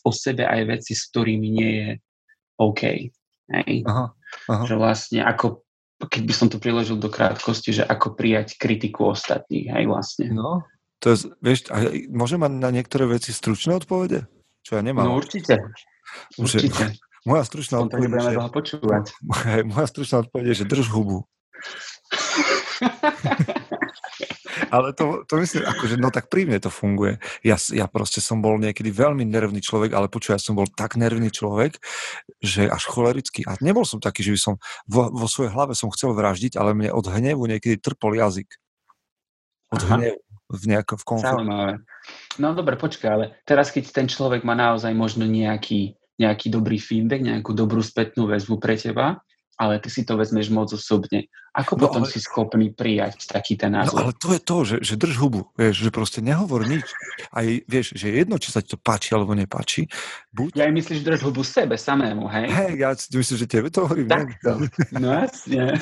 [0.07, 1.89] o sebe aj veci, s ktorými nie je
[2.63, 2.81] OK.
[3.51, 3.73] Hej?
[3.83, 4.15] Aha,
[4.47, 4.63] aha.
[4.63, 5.67] Že vlastne ako,
[5.99, 10.31] keď by som to priložil do krátkosti, že ako prijať kritiku ostatných, hej, vlastne.
[10.31, 10.63] No,
[11.03, 14.25] to je, vieš, a mať na niektoré veci stručné odpovede?
[14.65, 15.05] Čo ja nemám.
[15.05, 15.59] No určite.
[16.37, 16.93] Určite.
[17.25, 19.05] Moja stručná odpoveď je, že, počúvať.
[19.73, 21.25] moja stručná odpoveď je, že drž hubu.
[24.71, 27.19] Ale to, to myslím, akože, no tak pri mne to funguje.
[27.43, 30.95] Ja, ja proste som bol niekedy veľmi nervný človek, ale počuj, ja som bol tak
[30.95, 31.79] nervný človek,
[32.39, 33.43] že až cholerický.
[33.47, 34.55] A nebol som taký, že by som
[34.87, 38.47] vo, vo svojej hlave som chcel vraždiť, ale mne od hnevu niekedy trpol jazyk.
[39.73, 39.95] Od Aha.
[39.97, 40.19] hnevu
[40.55, 41.35] v nejakom konflikte.
[41.35, 41.73] Zaujímavé.
[42.39, 47.21] No dobre, počkaj, ale teraz keď ten človek má naozaj možno nejaký nejaký dobrý feedback,
[47.23, 49.19] nejakú dobrú spätnú väzbu pre teba,
[49.55, 51.31] ale ty si to vezmeš moc osobne.
[51.55, 52.11] Ako no, potom ale...
[52.11, 53.95] si schopný prijať taký ten no, názor?
[53.95, 56.83] No ale to je to, že, že drž hubu, vieš, že proste nehovor nič.
[57.31, 59.87] Aj vieš, že jedno, či sa ti to páči alebo nepáči.
[60.35, 60.59] Buď...
[60.59, 62.51] Ja aj myslíš, drž hubu sebe samému, hej?
[62.51, 64.11] Hej, ja myslím, že tebe to hovorím.
[64.11, 64.67] Takto.
[64.91, 65.79] No jasne.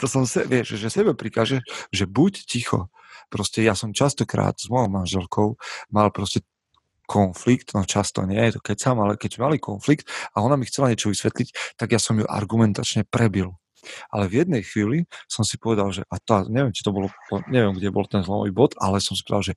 [0.00, 2.92] to som, se, vieš, že sebe prikáže, že buď ticho.
[3.30, 5.48] Proste ja som častokrát s mojou manželkou
[5.94, 6.42] mal proste
[7.10, 10.94] konflikt, no často nie, to keď sam, ale keď mali konflikt a ona mi chcela
[10.94, 13.58] niečo vysvetliť, tak ja som ju argumentačne prebil.
[14.14, 17.10] Ale v jednej chvíli som si povedal, že a to, neviem, či to bolo,
[17.50, 19.54] neviem, kde bol ten zlomový bod, ale som si povedal, že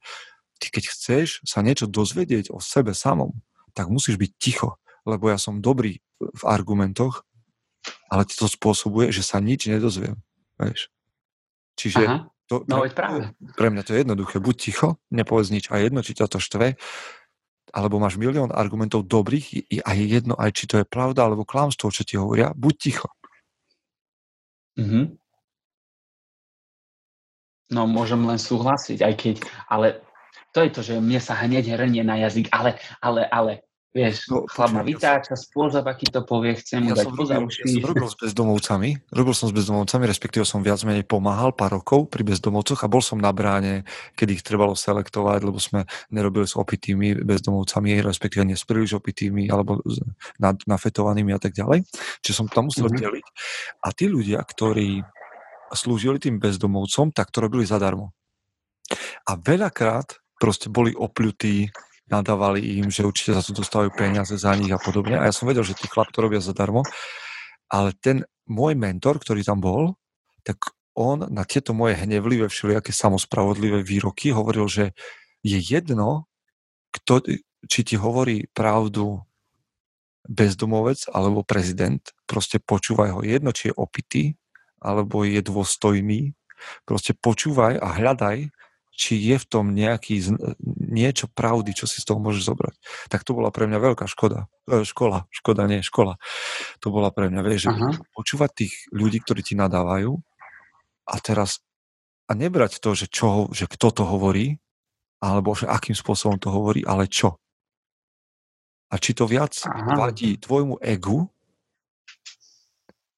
[0.57, 3.37] ty keď chceš sa niečo dozvedieť o sebe samom,
[3.77, 7.21] tak musíš byť ticho, lebo ja som dobrý v argumentoch,
[8.09, 10.17] ale to spôsobuje, že sa nič nedozviem.
[10.57, 10.89] Vieš.
[11.75, 12.17] Čiže Aha.
[12.61, 13.19] To, no, pre, práve.
[13.57, 14.37] pre mňa to je jednoduché.
[14.37, 16.77] Buď ticho, nepovedz nič a jedno, či ťa to štve,
[17.73, 21.89] alebo máš milión argumentov dobrých a je jedno aj, či to je pravda alebo klamstvo,
[21.89, 23.09] čo ti hovoria, buď ticho.
[24.77, 25.05] Mm-hmm.
[27.73, 29.35] No, môžem len súhlasiť, aj keď,
[29.65, 30.05] ale
[30.53, 34.49] to je to, že mne sa hneď hrnie na jazyk, ale, ale, ale, Vieš, no,
[34.49, 37.61] chlap ma vytáča, spôsob, aký to povie, chcem mu ja dať uši.
[37.61, 41.77] Ja som robil s bezdomovcami, robil som s bezdomovcami, respektíve som viac menej pomáhal pár
[41.77, 43.85] rokov pri bezdomovcoch a bol som na bráne,
[44.17, 49.45] keď ich trebalo selektovať, lebo sme nerobili s opitými bezdomovcami, respektíve nie s príliš opitými
[49.53, 49.77] alebo
[50.41, 51.85] nad, nafetovanými a tak ďalej.
[52.25, 53.05] Čiže som tam musel mm-hmm.
[53.05, 53.25] deliť.
[53.85, 55.05] A tí ľudia, ktorí
[55.69, 58.09] slúžili tým bezdomovcom, tak to robili zadarmo.
[59.29, 61.69] A veľakrát proste boli opľutí
[62.11, 65.15] nadávali im, že určite za to dostávajú peniaze za nich a podobne.
[65.19, 66.83] A ja som vedel, že tí chlap to robia zadarmo.
[67.71, 69.95] Ale ten môj mentor, ktorý tam bol,
[70.43, 70.59] tak
[70.93, 74.85] on na tieto moje hnevlivé, všelijaké samospravodlivé výroky hovoril, že
[75.41, 76.29] je jedno,
[76.93, 77.25] kto,
[77.65, 79.25] či ti hovorí pravdu
[80.29, 83.19] bezdomovec alebo prezident, proste počúvaj ho.
[83.25, 84.23] Jedno, či je opitý,
[84.79, 86.37] alebo je dôstojný,
[86.87, 88.52] proste počúvaj a hľadaj
[88.93, 90.21] či je v tom nejaký,
[90.85, 92.75] niečo pravdy, čo si z toho môžeš zobrať.
[93.09, 94.45] Tak to bola pre mňa veľká škoda.
[94.69, 96.21] E, škola, škoda nie, škola.
[96.85, 100.13] To bola pre mňa, vieš, že počúvať tých ľudí, ktorí ti nadávajú
[101.09, 101.65] a teraz
[102.29, 104.61] a nebrať to, že, čo, že kto to hovorí,
[105.19, 107.35] alebo že akým spôsobom to hovorí, ale čo.
[108.93, 109.97] A či to viac Aha.
[109.97, 111.25] vadí tvojmu egu,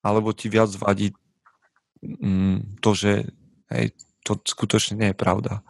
[0.06, 1.12] alebo ti viac vadí
[2.02, 3.28] mm, to, že
[3.74, 3.92] hej,
[4.26, 5.62] to skutočne nie je pravda.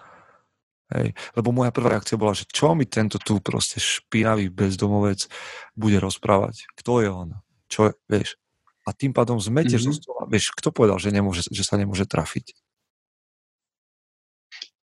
[0.95, 1.17] Hej.
[1.35, 5.27] Lebo moja prvá reakcia bola, že čo mi tento tu proste špinavý bezdomovec
[5.75, 6.71] bude rozprávať?
[6.79, 7.29] Kto je on?
[7.67, 8.39] Čo, vieš?
[8.85, 9.97] A tým pádom zmetieš mm-hmm.
[9.97, 10.23] zo stola.
[10.29, 12.53] Vieš, kto povedal, že, nemôže, že sa nemôže trafiť?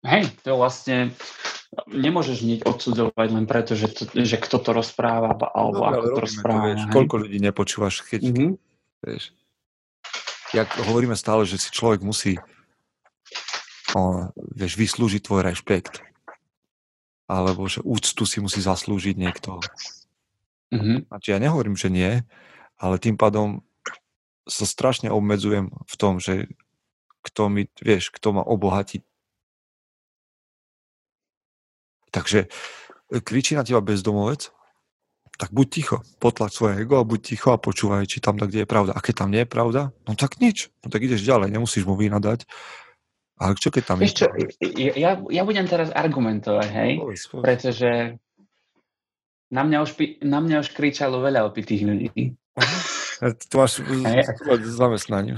[0.01, 1.13] Hej, to vlastne
[1.85, 6.21] nemôžeš nič odsudzovať len preto, že, to, že kto to rozpráva alebo no, ako to
[6.25, 6.57] rozpráva.
[6.57, 8.51] To, vieš, koľko ľudí nepočúvaš, keď, mm-hmm.
[9.05, 9.37] vieš,
[10.57, 12.41] jak hovoríme stále, že si človek musí
[13.95, 16.03] o, vieš, vyslúžiť tvoj rešpekt.
[17.31, 19.63] Alebo že úctu si musí zaslúžiť niekto.
[20.71, 21.07] Mm-hmm.
[21.11, 22.23] Znači ja nehovorím, že nie,
[22.79, 23.63] ale tým pádom
[24.47, 26.51] sa strašne obmedzujem v tom, že
[27.21, 29.05] kto mi, vieš, kto ma obohatí.
[32.11, 32.49] Takže
[33.11, 34.51] e, kričí na teba bezdomovec,
[35.39, 38.69] tak buď ticho, potlač svoje ego a buď ticho a počúvaj, či tam, kde je
[38.69, 38.91] pravda.
[38.93, 40.69] A keď tam nie je pravda, no tak nič.
[40.83, 42.45] No tak ideš ďalej, nemusíš mu vynadať,
[43.41, 44.25] ale čo keď tam Vieš čo,
[44.77, 47.41] ja, ja budem teraz argumentovať, hej, povedz, povedz.
[47.41, 47.91] pretože
[49.49, 52.37] na mňa, už, na mňa už kričalo veľa opitých ľudí.
[53.21, 53.81] To máš
[54.65, 55.37] zamestnanie.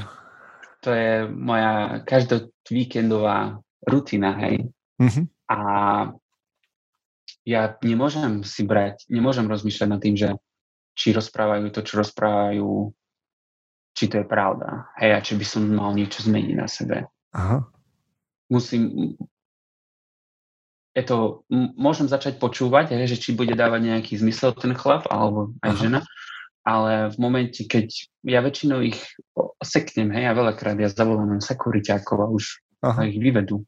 [0.84, 4.72] To je moja každotvíkendová rutina, hej.
[5.00, 5.28] Uh-huh.
[5.52, 5.60] A
[7.44, 10.32] ja nemôžem si brať, nemôžem rozmýšľať nad tým, že
[10.96, 12.96] či rozprávajú to, čo rozprávajú,
[13.96, 14.88] či to je pravda.
[14.96, 17.04] Hej, a či by som mal niečo zmeniť na sebe.
[17.36, 17.73] Aha
[18.54, 19.18] musím
[20.94, 21.42] je to,
[21.74, 25.82] môžem začať počúvať, že či bude dávať nejaký zmysel ten chlap, alebo aj Aha.
[25.82, 26.00] žena,
[26.62, 27.90] ale v momente, keď
[28.30, 29.02] ja väčšinou ich
[29.66, 33.10] seknem, hej, a veľakrát ja zavolám sekuriťákov a už Aha.
[33.10, 33.66] ich vyvedú.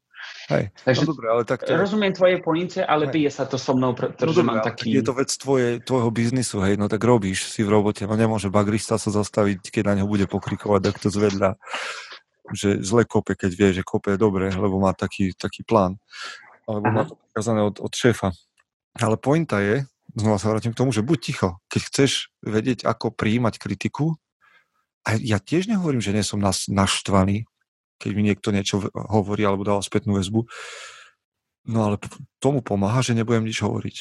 [0.50, 1.74] Hej, Takže no dobré, ale tak to...
[1.74, 4.94] rozumiem tvoje poince, ale bije sa to so mnou, no pretože no mám taký...
[4.94, 8.50] Je to vec tvoje, tvojho biznisu, hej, no tak robíš si v robote, no nemôže
[8.50, 11.58] bagrista sa zastaviť, keď na neho bude pokrikovať, tak to zvedľa
[12.52, 15.98] že zle kope, keď vie, že kope je dobre, lebo má taký, taký plán.
[16.66, 16.94] Alebo Aha.
[16.94, 18.34] má to pokazané od, od šéfa.
[18.98, 21.48] Ale pointa je, znova sa vrátim k tomu, že buď ticho.
[21.70, 22.10] Keď chceš
[22.42, 24.18] vedieť, ako prijímať kritiku,
[25.06, 27.46] a ja tiež nehovorím, že nie som nas, naštvaný,
[28.02, 30.50] keď mi niekto niečo hovorí alebo dáva spätnú väzbu,
[31.70, 31.96] no ale
[32.42, 33.96] tomu pomáha, že nebudem nič hovoriť.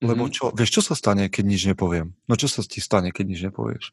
[0.00, 0.32] Lebo mhm.
[0.32, 2.16] čo, vieš, čo sa stane, keď nič nepoviem?
[2.24, 3.92] No čo sa ti stane, keď nič nepovieš?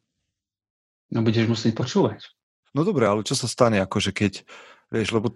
[1.11, 2.36] No budeš musieť počúvať.
[2.77, 4.45] No dobre, ale čo sa stane, akože keď,
[4.93, 5.33] vieš, lebo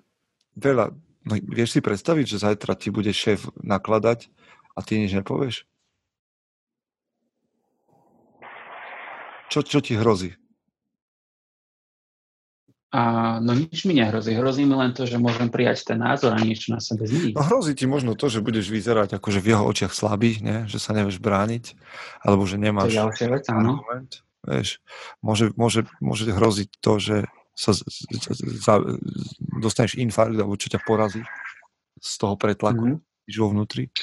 [0.54, 0.94] veľa,
[1.26, 4.30] no vieš si predstaviť, že zajtra ti bude šéf nakladať
[4.78, 5.66] a ty nič nepovieš?
[9.50, 10.38] Čo, čo ti hrozí?
[12.94, 14.38] A, no nič mi nehrozí.
[14.38, 17.34] Hrozí mi len to, že môžem prijať ten názor a niečo na sebe zmeniť.
[17.34, 20.70] No hrozí ti možno to, že budeš vyzerať akože v jeho očiach slabý, ne?
[20.70, 21.74] že sa nevieš brániť,
[22.22, 22.94] alebo že nemáš...
[22.94, 23.82] To je vec, áno.
[23.82, 24.22] Argument.
[24.42, 24.82] Vieš,
[25.22, 27.18] môže, môže, môže hroziť to, že
[27.54, 28.68] sa z, z, z,
[29.62, 31.22] dostaneš infarkt alebo čo ťa porazí
[32.02, 33.38] z toho pretlaku, mm-hmm.
[33.38, 33.94] vo vnútri.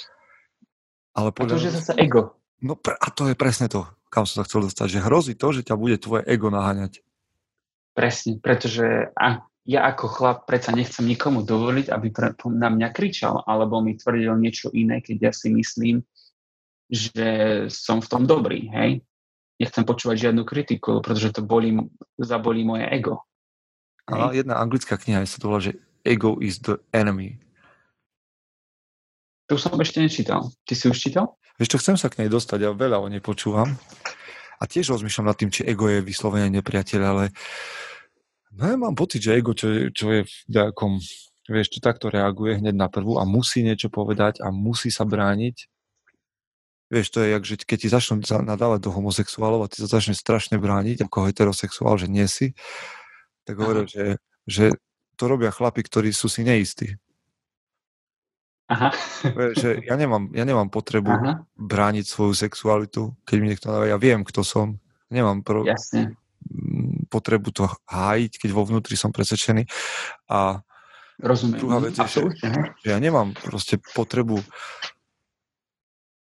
[1.19, 1.51] Ale podľa...
[1.51, 2.39] A to, že zase ego.
[2.63, 5.67] No a to je presne to, kam som sa chcel dostať, že hrozí to, že
[5.67, 7.03] ťa bude tvoje ego naháňať.
[7.99, 13.43] Presne, pretože a ja ako chlap predsa nechcem nikomu dovoliť, aby pre, na mňa kričal,
[13.43, 16.07] alebo mi tvrdil niečo iné, keď ja si myslím,
[16.89, 17.29] že
[17.69, 19.03] som v tom dobrý, hej?
[19.59, 21.75] Nechcem počúvať žiadnu kritiku, pretože to bolí,
[22.17, 23.27] zabolí moje ego.
[24.09, 27.37] A jedna anglická kniha sa to volá, že Ego is the enemy.
[29.53, 30.49] To som ešte nečítal.
[30.65, 31.37] Ty si už čítal?
[31.61, 33.69] Vieš čo, chcem sa k nej dostať, ja veľa o nej počúvam.
[34.59, 37.25] A tiež rozmýšľam nad tým, či ego je vyslovene nepriateľ, ale
[38.57, 41.01] no ja mám pocit, že ego, čo je, čo je v nejakom,
[41.49, 45.57] vieš, čo takto reaguje hneď na prvú a musí niečo povedať a musí sa brániť,
[46.89, 50.25] Vieš, to je jak, že keď ti začnú nadávať do homosexuálov a ty sa začneš
[50.25, 52.57] strašne brániť ako heterosexuál, že nie si,
[53.45, 54.17] tak hovorím, že,
[54.49, 54.73] že
[55.21, 56.97] to robia chlapi, ktorí sú si neistí.
[58.69, 58.93] Aha.
[59.57, 61.33] Že ja nemám, ja nemám potrebu Aha.
[61.57, 64.77] brániť svoju sexualitu, keď mi niekto dáva, ja viem, kto som.
[65.09, 66.17] Nemám pro, Jasne.
[67.09, 69.65] potrebu to hájiť, keď vo vnútri som presvedčený.
[70.29, 70.61] A
[71.21, 71.59] Rozumiem.
[71.65, 72.53] druhá vec je, že,
[72.85, 74.45] že ja nemám proste potrebu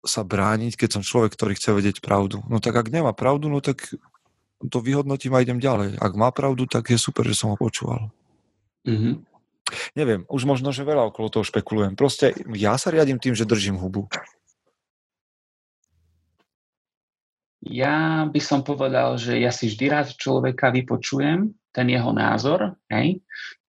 [0.02, 2.42] sa brániť, keď som človek, ktorý chce vedieť pravdu.
[2.50, 3.94] No tak ak nemá pravdu, no tak
[4.62, 5.98] to vyhodnotím a idem ďalej.
[5.98, 8.14] Ak má pravdu, tak je super, že som ho počúval.
[8.82, 9.14] Mm-hmm.
[9.94, 11.94] neviem, už možno, že veľa okolo toho špekulujem.
[11.94, 14.10] Proste ja sa riadím tým, že držím hubu.
[17.62, 23.22] Ja by som povedal, že ja si vždy rád človeka vypočujem, ten jeho názor, hej.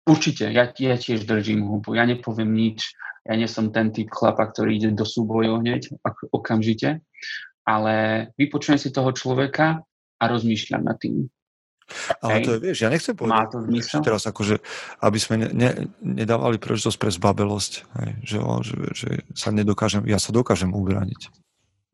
[0.05, 2.93] Určite, ja, ja tiež držím hubu, ja nepoviem nič,
[3.29, 6.01] ja nie som ten typ chlapa, ktorý ide do súbojov hneď,
[6.33, 7.05] okamžite,
[7.69, 7.95] ale
[8.41, 9.85] vypočujem si toho človeka
[10.17, 11.29] a rozmýšľam nad tým.
[12.21, 12.45] Ale Hej.
[12.45, 14.01] to je, vieš, ja nechcem povedať, Má to zmysel?
[14.05, 14.61] teraz akože,
[15.01, 15.71] aby sme ne, ne,
[16.05, 21.33] nedávali príležitosť pre zbabelosť, hej, že, že, že sa nedokážem, ja sa dokážem ubrániť.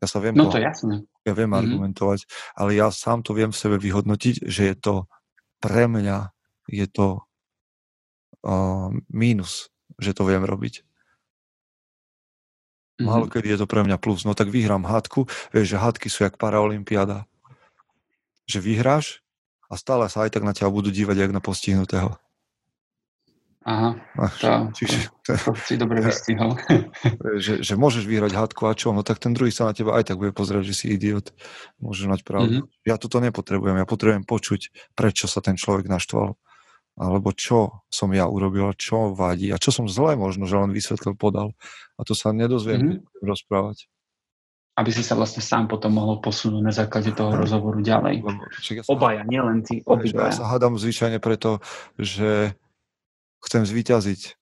[0.03, 1.07] Ja sa viem no to, to jasné.
[1.23, 1.63] Ja viem mm-hmm.
[1.63, 2.27] argumentovať,
[2.59, 5.07] ale ja sám to viem v sebe vyhodnotiť, že je to
[5.63, 6.35] pre mňa
[6.67, 7.23] je to
[8.43, 10.83] uh, mínus, že to viem robiť.
[12.95, 13.11] Mm-hmm.
[13.11, 14.23] Málo kedy je to pre mňa plus.
[14.23, 17.27] No tak vyhrám hádku, vieš, že hádky sú jak paraolimpiáda.
[18.47, 19.25] Že vyhráš
[19.67, 22.15] a stále sa aj tak na teba budú dívať jak na postihnutého.
[23.65, 23.97] Aha,
[24.37, 26.53] to, Čiže, to, to si dobre vystihol.
[27.43, 30.13] že, že môžeš vyhrať hádku a čo, no tak ten druhý sa na teba aj
[30.13, 31.33] tak bude pozrieť, že si idiot.
[31.81, 32.61] Môžeš mať pravdu.
[32.61, 32.85] Mm-hmm.
[32.85, 36.37] Ja toto nepotrebujem, ja potrebujem počuť, prečo sa ten človek naštval.
[36.95, 41.19] Alebo čo som ja urobil, čo vadí a čo som zle možno, že len vysvetlil,
[41.19, 41.51] podal.
[41.99, 43.23] A to sa nedozviem mm-hmm.
[43.23, 43.91] rozprávať
[44.75, 48.19] aby si sa vlastne sám potom mohol posunúť na základe toho rozhovoru ďalej.
[48.75, 50.35] Ja sa, Obaja, nielen ty, obidvaja.
[50.35, 51.63] Ja sa hádam zvyčajne preto,
[51.95, 52.51] že
[53.39, 54.35] chcem zvíťaziť.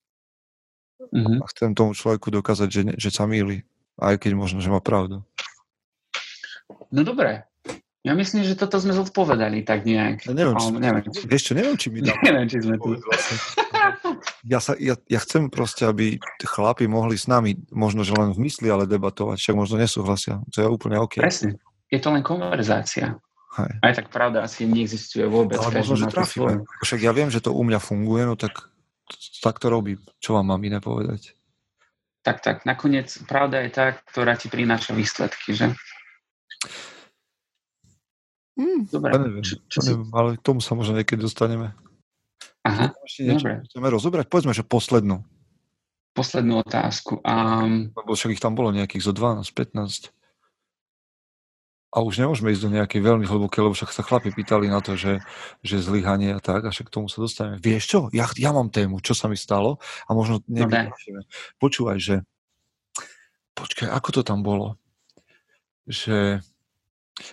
[1.13, 1.37] Mm-hmm.
[1.37, 3.61] A chcem tomu človeku dokázať, že, že sa míli.
[4.01, 5.21] Aj keď možno, že má pravdu.
[6.89, 7.45] No dobré.
[8.03, 10.27] Ja myslím, že toto sme zodpovedali tak nejak.
[10.27, 11.23] Ja neviem, či, neviem, či...
[11.23, 12.11] Vieš čo, neviem, či mi dá.
[12.27, 12.99] neviem, či sme tu.
[12.99, 13.35] Vlastne.
[14.43, 18.43] ja, sa, ja, ja chcem proste, aby chlapi mohli s nami, možno, že len v
[18.43, 20.43] mysli, ale debatovať, však možno nesúhlasia.
[20.51, 21.23] To je úplne OK.
[21.23, 21.55] Presne.
[21.87, 23.15] Je to len konverzácia.
[23.55, 23.71] Hej.
[23.79, 25.63] Aj tak pravda asi neexistuje vôbec.
[25.63, 26.67] Ale možno, že trafíme.
[26.83, 28.67] Však ja viem, že to u mňa funguje, no tak,
[29.39, 30.03] tak to robím.
[30.19, 31.39] Čo vám mám iné povedať?
[32.19, 32.67] Tak, tak.
[32.67, 35.71] Nakoniec pravda je tá, ktorá ti prináša výsledky, že?
[38.53, 39.09] Hmm, Dobre.
[39.09, 40.13] Ja neviem, čo, čo neviem, si...
[40.13, 41.73] ale k tomu sa možno niekedy dostaneme.
[42.63, 43.65] Aha, niečo dobre.
[43.67, 44.25] chceme rozobrať?
[44.29, 45.25] Povedzme, že poslednú.
[46.13, 47.19] Poslednú otázku.
[47.25, 47.89] Um...
[47.91, 50.13] Lebo však ich tam bolo nejakých zo 12, 15.
[51.93, 54.97] A už nemôžeme ísť do nejakej veľmi hlboké, lebo však sa chlapi pýtali na to,
[54.97, 55.21] že,
[55.61, 57.61] že zlyhanie a tak, a však k tomu sa dostaneme.
[57.61, 57.99] Vieš čo?
[58.09, 59.77] Ja, ja mám tému, čo sa mi stalo
[60.09, 61.21] a možno niekde no
[61.61, 62.15] Počúvaj, že
[63.53, 64.81] počkaj, ako to tam bolo?
[65.85, 66.41] Že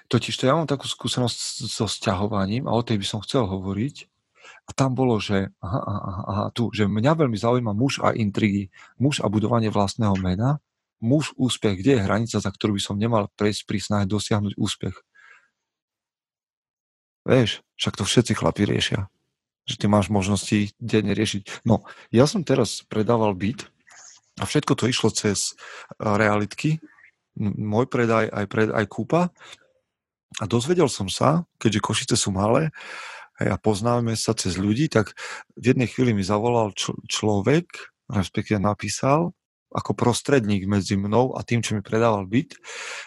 [0.08, 4.10] totiž to ja mám takú skúsenosť so sťahovaním a o tej by som chcel hovoriť
[4.68, 8.70] a tam bolo, že aha, aha, aha, tu, že mňa veľmi zaujíma muž a intrigy,
[9.02, 10.62] muž a budovanie vlastného mena,
[11.02, 14.94] muž úspech, kde je hranica, za ktorú by som nemal prejsť pri snahe dosiahnuť úspech.
[17.26, 19.08] Vieš, však to všetci chlapi riešia.
[19.68, 21.66] Že ty máš možnosti denne riešiť.
[21.68, 23.68] No, ja som teraz predával byt
[24.40, 25.58] a všetko to išlo cez
[26.00, 26.80] realitky.
[27.40, 29.34] Môj predaj, aj, pred, aj kúpa.
[30.38, 32.70] A dozvedel som sa, keďže Košice sú malé,
[33.40, 35.16] a poznáme sa cez ľudí, tak
[35.56, 37.64] v jednej chvíli mi zavolal č- človek,
[38.12, 39.32] respektíve napísal,
[39.72, 42.58] ako prostredník medzi mnou a tým, čo mi predával byt,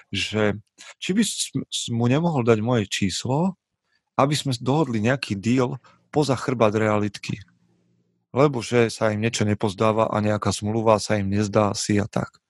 [0.09, 0.57] že
[0.97, 1.21] či by
[1.93, 3.59] mu nemohol dať moje číslo,
[4.17, 5.77] aby sme dohodli nejaký deal
[6.09, 7.43] poza chrbát realitky.
[8.33, 12.41] Lebo že sa im niečo nepozdáva a nejaká zmluva sa im nezdá si a tak.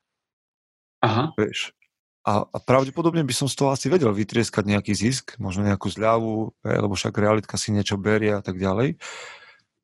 [1.03, 1.35] Aha.
[1.35, 1.75] Vieš.
[2.23, 6.55] A, a pravdepodobne by som z toho asi vedel vytrieskať nejaký zisk, možno nejakú zľavu,
[6.63, 8.95] lebo však realitka si niečo berie a tak ďalej.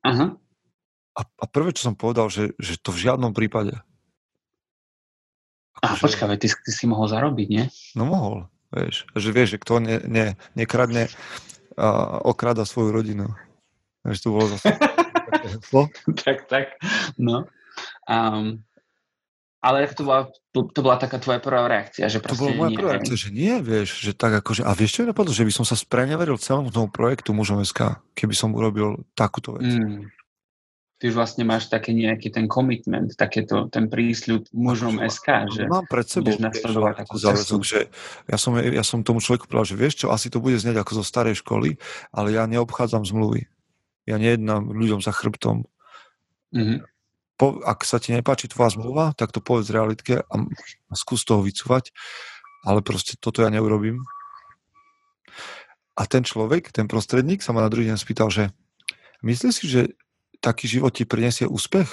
[0.07, 0.39] Aha.
[1.19, 3.75] A, a prvé, čo som povedal, že, že to v žiadnom prípade.
[5.83, 6.07] A že...
[6.07, 7.67] počkaj, ty, ty si mohol zarobiť, nie?
[7.99, 9.03] No mohol, vieš.
[9.19, 10.25] Že vieš, že kto ne, ne,
[10.55, 11.11] nekradne,
[11.79, 13.35] a okrada svoju rodinu.
[14.07, 14.79] Vieš, to bolo zase
[16.23, 16.65] tak, tak,
[17.15, 17.47] no.
[18.07, 18.63] Um,
[19.59, 23.27] ale to bola, to, bola taká tvoja prvá reakcia, že To bola moja prvá reakcia,
[23.27, 25.75] že nie, vieš, že tak akože, a vieš čo mi napadlo, že by som sa
[25.75, 29.67] spreneveril celému tomu projektu mužom SK, keby som urobil takúto vec.
[29.67, 30.07] Mm.
[30.99, 35.61] Ty už vlastne máš taký nejaký ten commitment, takéto, ten prísľub mužom akože, SK, že
[35.67, 37.79] mám pred sebou nasledovať takú záväzok, že
[38.27, 40.99] ja som, ja som tomu človeku povedal, že vieš čo, asi to bude znieť ako
[40.99, 41.79] zo starej školy,
[42.11, 43.47] ale ja neobchádzam zmluvy.
[44.07, 45.67] Ja nejednám ľuďom za chrbtom.
[46.51, 46.98] Mm-hmm
[47.39, 50.35] po, ak sa ti nepáči tvoja zmluva, tak to povedz realitke a,
[50.67, 51.95] a skús toho vycúvať,
[52.67, 54.03] ale proste toto ja neurobím.
[55.95, 58.51] A ten človek, ten prostredník sa ma na druhý deň spýtal, že
[59.23, 59.81] myslíš si, že
[60.43, 61.87] taký život ti prinesie úspech?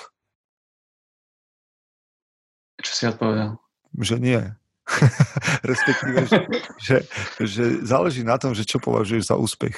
[2.82, 3.58] Čo si odpovedal?
[3.94, 4.42] Že nie.
[5.70, 6.38] Respektíve, že,
[6.78, 6.96] že,
[7.42, 9.74] že záleží na tom, že čo považuješ za úspech.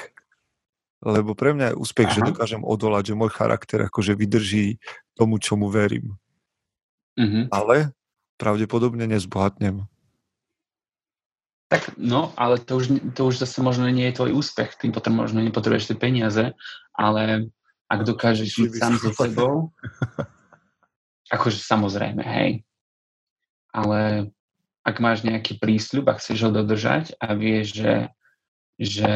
[0.98, 2.14] Lebo pre mňa je úspech, Aha.
[2.18, 4.82] že dokážem odolať, že môj charakter akože vydrží
[5.14, 6.18] tomu, čomu verím.
[7.14, 7.46] Uh-huh.
[7.54, 7.94] Ale
[8.38, 9.86] pravdepodobne nezbohatnem.
[11.68, 15.12] Tak no, ale to už, to už zase možno nie je tvoj úspech, tým potom
[15.12, 16.44] možno nepotrebuješ tie peniaze,
[16.96, 17.52] ale
[17.92, 19.54] ak dokážeš žiť sám so sebou,
[21.36, 22.64] akože samozrejme, hej,
[23.68, 24.32] ale
[24.80, 27.94] ak máš nejaký prísľub a chceš ho dodržať a vieš, že,
[28.80, 29.10] že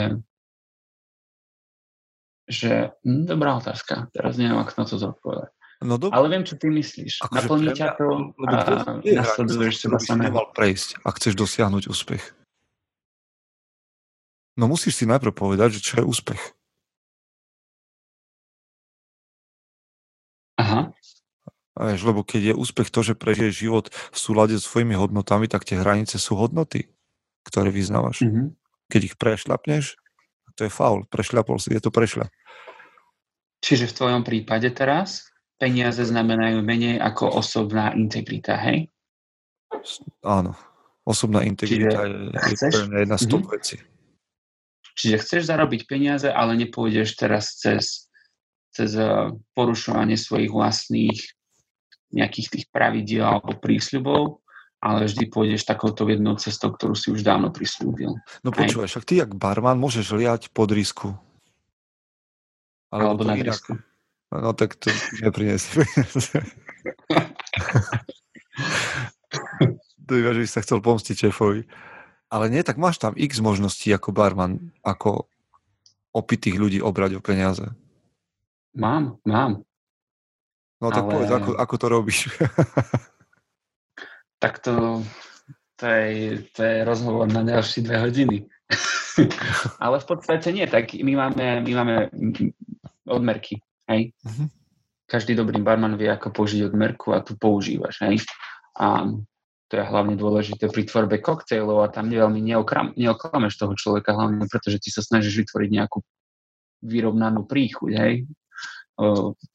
[2.48, 5.50] že hm, dobrá otázka, teraz neviem, ako na to zodpovedať.
[5.82, 7.26] No dob- Ale viem, čo ty myslíš.
[7.26, 8.06] Akože Naplní ťa to
[8.46, 8.54] a
[9.02, 10.46] nasleduješ seba samého.
[10.54, 12.22] prejsť, ak chceš dosiahnuť úspech.
[14.54, 16.38] No musíš si najprv povedať, že čo je úspech.
[20.60, 20.94] Aha.
[21.72, 25.48] A vieš, lebo keď je úspech to, že prežiješ život v súlade s svojimi hodnotami,
[25.48, 26.92] tak tie hranice sú hodnoty,
[27.48, 28.22] ktoré vyznávaš.
[28.22, 28.46] Mm-hmm.
[28.92, 29.96] Keď ich prešľapneš,
[30.54, 31.04] to je faul.
[31.08, 32.28] Prešľapol si, je to prešľap.
[33.62, 38.90] Čiže v tvojom prípade teraz peniaze znamenajú menej ako osobná integrita, hej?
[40.26, 40.58] Áno.
[41.02, 43.54] Osobná integrita Čiže je, je jedna z top mm-hmm.
[43.58, 43.76] vecí.
[44.92, 48.06] Čiže chceš zarobiť peniaze, ale nepôjdeš teraz cez,
[48.70, 51.18] cez eh, porušovanie svojich vlastných
[52.12, 54.41] nejakých tých pravidiel alebo prísľubov,
[54.82, 58.18] ale vždy pôjdeš takouto jednou cestou, ktorú si už dávno prislúbil.
[58.42, 61.14] No počúvaj, však ty, jak barman, môžeš liať pod risku.
[62.90, 63.78] Alebo, Alebo na risku.
[64.34, 64.90] No tak to
[65.24, 65.86] nepriniesie.
[70.02, 71.62] to iba, že by sa chcel pomstiť šéfovi.
[72.32, 75.30] Ale nie, tak máš tam x možností ako barman, ako
[76.10, 77.70] opitých ľudí obrať o peniaze.
[78.74, 79.62] Mám, mám.
[80.82, 81.12] No tak Ale...
[81.14, 82.18] povedz, ako, ako to robíš.
[84.42, 85.06] tak to,
[85.78, 88.36] to, je, to je rozhovor na ďalšie dve hodiny.
[89.84, 91.94] Ale v podstate nie, tak my máme, my máme
[93.06, 94.10] odmerky, hej.
[94.26, 94.50] Uh-huh.
[95.06, 98.18] Každý dobrý barman vie, ako použiť odmerku a tu používaš, hej.
[98.82, 99.14] A
[99.70, 104.42] to je hlavne dôležité pri tvorbe koktejlov a tam veľmi neokram, neoklameš toho človeka, hlavne
[104.50, 106.02] pretože ty sa snažíš vytvoriť nejakú
[106.82, 108.14] vyrovnanú príchuť, hej,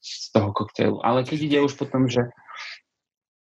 [0.00, 0.98] z toho koktejlu.
[1.04, 2.24] Ale keď ide už potom, že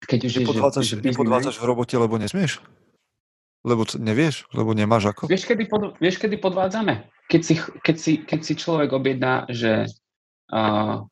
[0.05, 2.61] keď už nepodvádzaš, je, že, nepodvádzaš v robote, lebo nesmieš?
[3.65, 4.45] Lebo nevieš?
[4.53, 5.27] Lebo nemáš ako?
[5.27, 7.09] Vieš, kedy, pod, vieš, kedy podvádzame?
[7.27, 9.89] Keď si, keď si, keď si človek objedná, že
[10.53, 11.03] uh,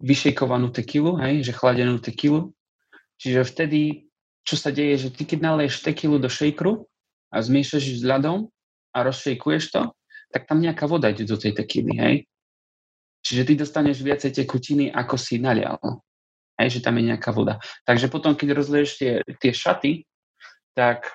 [0.00, 2.54] vyšejkovanú tekilu, hej, že chladenú tekilu.
[3.20, 4.08] Čiže vtedy,
[4.46, 6.88] čo sa deje, že ty keď naleješ tekilu do šejkru
[7.34, 8.48] a zmiešaš s ľadom
[8.94, 9.82] a rozšejkuješ to,
[10.32, 12.16] tak tam nejaká voda ide do tej tekily, hej.
[13.24, 15.80] Čiže ty dostaneš viacej tekutiny, ako si nalial
[16.58, 17.58] aj že tam je nejaká voda.
[17.84, 20.06] Takže potom, keď rozleješ tie, tie šaty,
[20.74, 21.10] tak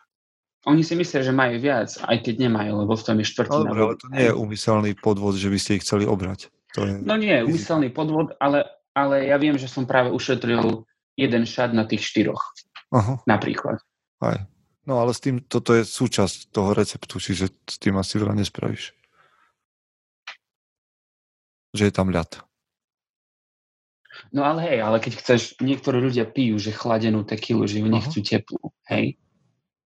[0.67, 3.71] oni si myslia, že majú viac, aj keď nemajú, lebo v tom je štvrtina.
[3.71, 6.51] Dobre, ale to nie je úmyselný podvod, že by ste ich chceli obrať.
[6.75, 6.99] To je...
[6.99, 10.83] No nie úmyselný podvod, ale, ale ja viem, že som práve ušetril
[11.15, 12.43] jeden šat na tých štyroch.
[12.91, 13.23] Aha.
[13.23, 13.79] Napríklad.
[14.19, 14.43] Aj.
[14.83, 18.91] No ale s tým, toto je súčasť toho receptu, čiže s tým asi veľa nespravíš.
[21.77, 22.41] Že je tam ľad.
[24.29, 28.19] No ale hej, ale keď chceš, niektorí ľudia pijú, že chladenú tekilu, že ju nechcú
[28.19, 28.29] uh-huh.
[28.29, 29.15] teplú, hej.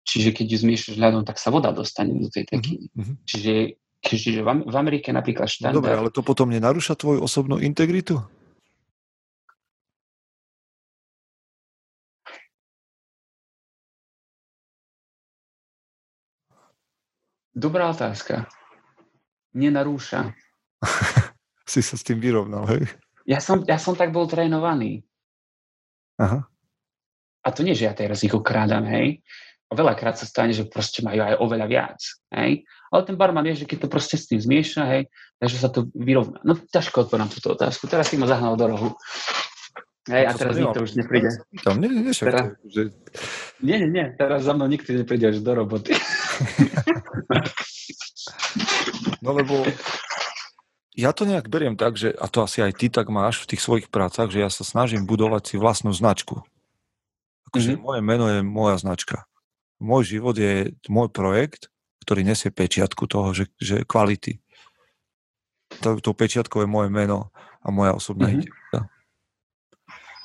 [0.06, 2.90] Čiže keď ju zmiešaš ľadom, tak sa voda dostane do tej tekily.
[2.94, 3.16] Uh-huh.
[3.26, 5.78] Čiže, čiže v, v Amerike napríklad štandard...
[5.78, 8.22] Dobre, ale to potom nenarúša tvoju osobnú integritu?
[17.60, 18.48] Dobrá otázka.
[19.52, 20.32] Nenarúša.
[21.70, 22.88] si sa s tým vyrovnal, hej?
[23.30, 25.06] Ja som, ja som tak bol trénovaný.
[26.18, 26.50] Aha.
[27.46, 29.22] A to nie, že ja teraz ich okrádam, hej.
[29.70, 32.02] A veľakrát sa stane, že proste majú aj oveľa viac,
[32.34, 32.66] hej.
[32.90, 35.86] Ale ten barman vie, že keď to proste s tým zmieša, hej, takže sa to
[35.94, 36.42] vyrovná.
[36.42, 37.86] No ťažko odpovedám túto otázku.
[37.86, 38.98] Teraz si ma zahnal do rohu.
[40.10, 41.30] Hej, a teraz nikto už nepríde.
[41.62, 42.90] Tam, nie, nie, teraz, že...
[43.62, 45.94] nie, nie, nie, teraz za mnou nikto nepríde až do roboty.
[49.22, 49.70] no lebo
[51.00, 53.64] ja to nejak beriem tak, že, a to asi aj ty tak máš v tých
[53.64, 56.44] svojich prácach, že ja sa snažím budovať si vlastnú značku.
[57.48, 57.88] Akože mm-hmm.
[57.88, 59.24] moje meno je moja značka.
[59.80, 61.72] Môj život je môj projekt,
[62.04, 64.44] ktorý nesie pečiatku toho, že, že kvality.
[65.80, 67.32] To, to pečiatkou je moje meno
[67.64, 68.44] a moja osobná mm-hmm.
[68.44, 68.80] identita.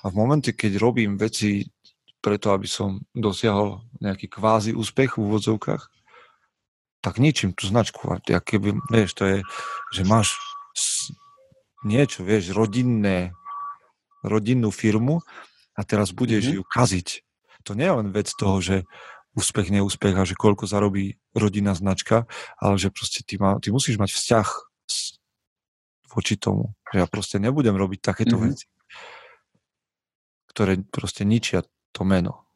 [0.03, 1.71] A v momente, keď robím veci
[2.19, 5.83] preto, aby som dosiahol nejaký kvázi úspech v úvodzovkách,
[7.05, 8.17] tak ničím tú značku.
[8.17, 9.39] A keby, vieš, to je,
[9.93, 10.33] že máš
[11.85, 13.37] niečo, vieš, rodinné,
[14.25, 15.21] rodinnú firmu
[15.77, 16.59] a teraz budeš mm-hmm.
[16.59, 17.09] ju kaziť.
[17.69, 18.77] To nie je len vec toho, že
[19.35, 22.25] úspech, neúspech a že koľko zarobí rodinná značka,
[22.57, 24.49] ale že proste ty, má, ty musíš mať vzťah
[24.87, 25.19] s
[26.09, 26.73] voči tomu.
[26.95, 28.55] Že ja proste nebudem robiť takéto mm-hmm.
[28.55, 28.67] veci,
[30.55, 32.47] ktoré proste ničia to meno.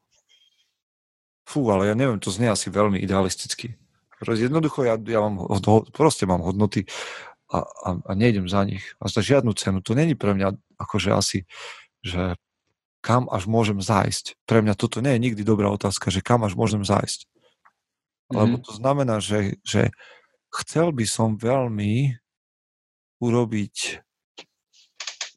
[1.49, 3.75] Fú, ale ja neviem, to znie asi veľmi idealisticky.
[4.19, 5.47] Jednoducho ja, ja mám,
[5.95, 6.91] proste mám hodnoty
[7.49, 8.85] a, a, a nejdem za nich.
[9.01, 9.81] A za žiadnu cenu.
[9.81, 11.39] To není pre mňa akože asi,
[12.05, 12.37] že
[13.01, 14.37] kam až môžem zájsť.
[14.45, 17.25] Pre mňa toto nie je nikdy dobrá otázka, že kam až môžem zájsť.
[17.25, 18.37] Mm-hmm.
[18.37, 19.89] Lebo to znamená, že, že
[20.53, 22.21] chcel by som veľmi
[23.19, 24.05] urobiť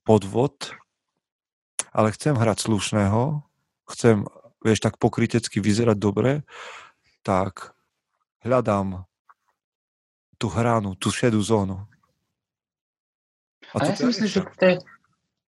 [0.03, 0.75] podvod,
[1.95, 3.43] ale chcem hrať slušného,
[3.95, 4.27] chcem,
[4.63, 6.31] vieš, tak pokrytecky vyzerať dobre,
[7.21, 7.75] tak
[8.41, 9.05] hľadám
[10.41, 11.85] tú hranu, tú šedú zónu.
[13.73, 14.75] A, a ja si myslím, že to je,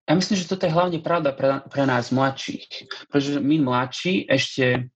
[0.04, 2.88] ja myslím, že toto je hlavne pravda pre, pre nás mladších.
[3.08, 4.92] Pretože my mladší ešte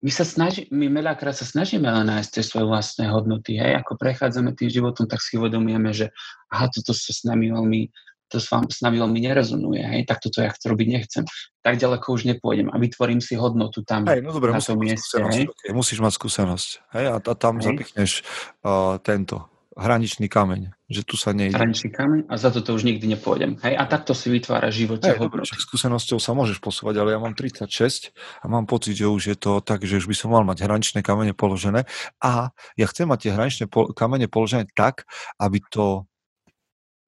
[0.00, 4.00] my sa snaží, my veľakrát sa snažíme len nájsť tie svoje vlastné hodnoty, hej, ako
[4.00, 6.08] prechádzame tým životom, tak si uvedomujeme, že
[6.48, 7.92] aha, toto sa s nami veľmi,
[8.32, 11.24] to s, vám, s nami veľmi nerezonuje, hej, tak toto ja chcem robiť nechcem.
[11.60, 15.20] Tak ďaleko už nepôjdem a vytvorím si hodnotu tam hej, no dobre, na tom mieste.
[15.20, 15.52] Hej.
[15.68, 17.68] Musíš mať skúsenosť, hej, a, a tam hej.
[17.68, 18.24] zapichneš
[18.64, 21.54] uh, tento, hraničný kameň, že tu sa nejde.
[21.54, 23.54] Hraničný kameň a za toto už nikdy nepôjdem.
[23.62, 23.78] Hej?
[23.78, 24.98] A takto si vytvára život.
[24.98, 28.10] Hey, dobre, skúsenosťou sa môžeš posúvať, ale ja mám 36
[28.42, 31.06] a mám pocit, že už je to tak, že už by som mal mať hraničné
[31.06, 31.86] kamene položené
[32.18, 35.06] a ja chcem mať tie hraničné po- kamene položené tak,
[35.38, 36.10] aby to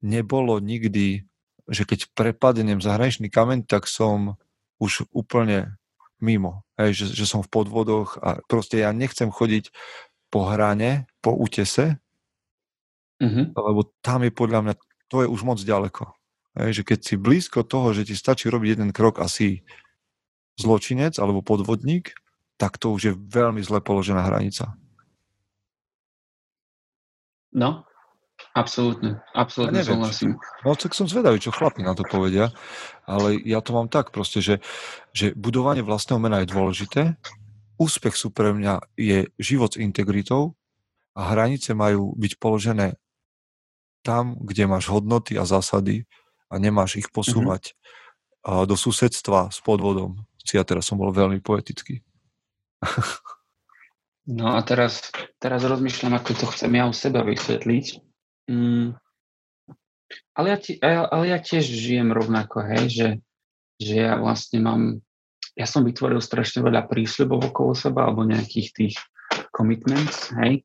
[0.02, 1.26] nebolo nikdy,
[1.66, 4.38] že keď prepadnem za hraničný kameň, tak som
[4.78, 5.78] už úplne
[6.22, 6.62] mimo.
[6.78, 9.74] Hej, že, že som v podvodoch a proste ja nechcem chodiť
[10.30, 12.01] po hrane, po útese,
[13.22, 13.54] Uh-huh.
[13.54, 14.74] Lebo tam je podľa mňa,
[15.06, 16.10] to je už moc ďaleko.
[16.58, 19.64] Hej, že keď si blízko toho, že ti stačí robiť jeden krok asi
[20.60, 22.12] zločinec alebo podvodník,
[22.60, 24.76] tak to už je veľmi zle položená hranica.
[27.52, 27.84] No,
[28.52, 30.36] absolútne, absolútne ja súhlasím.
[30.64, 32.52] No tak som zvedavý, čo chlapi na to povedia,
[33.08, 34.60] ale ja to mám tak proste, že,
[35.16, 37.02] že budovanie vlastného mena je dôležité,
[37.80, 40.56] úspech sú pre mňa je život s integritou
[41.16, 42.96] a hranice majú byť položené
[44.02, 46.04] tam, kde máš hodnoty a zásady
[46.50, 47.14] a nemáš ich mhm.
[47.14, 48.66] posúvať mm-hmm.
[48.68, 50.20] do susedstva s podvodom.
[50.52, 52.02] Ja teraz som bol veľmi poetický.
[54.22, 55.10] No a teraz,
[55.42, 57.86] teraz rozmýšľam, ako to chcem ja u seba vysvetliť.
[58.46, 58.94] Mm.
[60.38, 63.08] Ale, ja ti, ale ja tiež žijem rovnako, hej, že,
[63.82, 64.82] že ja vlastne mám,
[65.58, 68.96] ja som vytvoril strašne veľa prísľubov okolo seba, alebo nejakých tých
[69.50, 70.62] commitments, hej.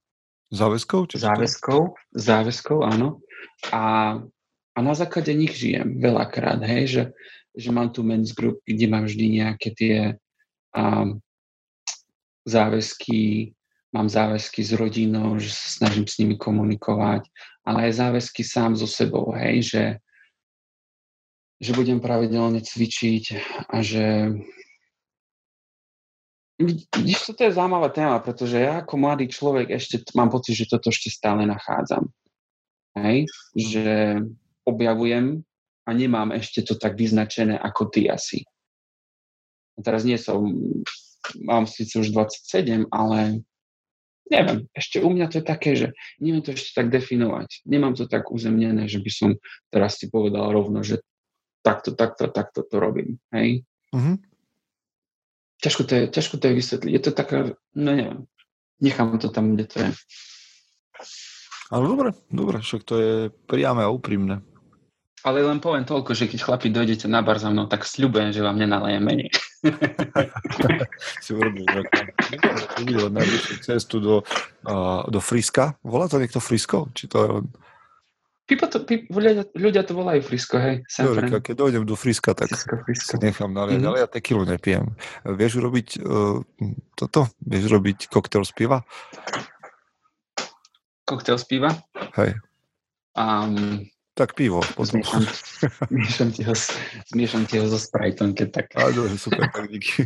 [0.54, 1.12] Záväzkov?
[1.12, 3.20] Či záväzkov, záväzkov, áno.
[3.74, 4.16] A,
[4.74, 7.04] a na základe nich žijem veľakrát, hej, že,
[7.58, 9.96] že mám tu men's group, kde mám vždy nejaké tie
[10.78, 11.18] um,
[12.46, 13.52] záväzky,
[13.92, 17.28] mám záväzky s rodinou, že sa snažím s nimi komunikovať,
[17.68, 19.84] ale aj záväzky sám so sebou, hej, že,
[21.60, 23.24] že budem pravidelne cvičiť
[23.74, 24.06] a že
[26.58, 30.90] Vidíš, to je zaujímavá téma, pretože ja ako mladý človek ešte mám pocit, že toto
[30.90, 32.10] ešte stále nachádzam.
[33.04, 33.18] Hej?
[33.54, 33.86] Že
[34.68, 35.44] objavujem
[35.88, 38.44] a nemám ešte to tak vyznačené ako ty asi.
[39.78, 40.44] A teraz nie som,
[41.40, 43.46] mám síce už 27, ale
[44.28, 45.88] neviem, ešte u mňa to je také, že
[46.20, 47.64] neviem to ešte tak definovať.
[47.64, 49.30] Nemám to tak uzemnené, že by som
[49.72, 51.00] teraz si povedal rovno, že
[51.64, 53.20] takto, takto, takto to robím.
[53.32, 53.64] Hej?
[53.96, 54.16] Mm-hmm.
[55.58, 56.92] Ťažko, to je, ťažko to je vysvetliť.
[56.94, 57.38] Je to taká,
[57.74, 58.20] no neviem,
[58.78, 59.90] nechám to tam, kde to je.
[61.68, 63.14] Ale dobre, dobre, však to je
[63.50, 64.40] priame a úprimné.
[65.26, 68.46] Ale len poviem toľko, že keď chlapi dojdete na bar za mnou, tak sľubujem, že
[68.46, 69.30] vám nenalejem menej.
[71.26, 71.68] si urobíš
[73.12, 74.16] najbližšiu cestu do,
[74.70, 75.76] uh, do Friska.
[75.84, 76.88] Volá to niekto Frisko?
[76.96, 77.30] Či to je...
[78.48, 80.76] Pipo to, pip, ľudia, ľudia to volajú Frisko, hej.
[80.88, 83.20] Dobre, keď dojdem do Friska, tak Frisko, Frisko.
[83.20, 83.90] nechám naliať, mm-hmm.
[83.92, 84.96] ale ja tekilu nepijem.
[85.28, 86.40] Vieš urobiť uh,
[86.96, 87.28] toto?
[87.44, 88.88] Vieš robiť koktel z piva?
[91.08, 91.72] Koktail z piva.
[92.20, 92.36] Hej.
[93.16, 93.88] Um,
[94.18, 94.60] tak pivo.
[94.76, 95.24] Zmiešam,
[95.94, 96.54] zmiešam, ti ho,
[97.14, 98.66] zmiešam ti ho so Spriteom, keď tak.
[98.76, 100.04] Á, dobre, super, tak díky.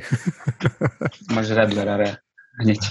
[1.35, 2.21] Máš Radlera
[2.59, 2.81] hneď.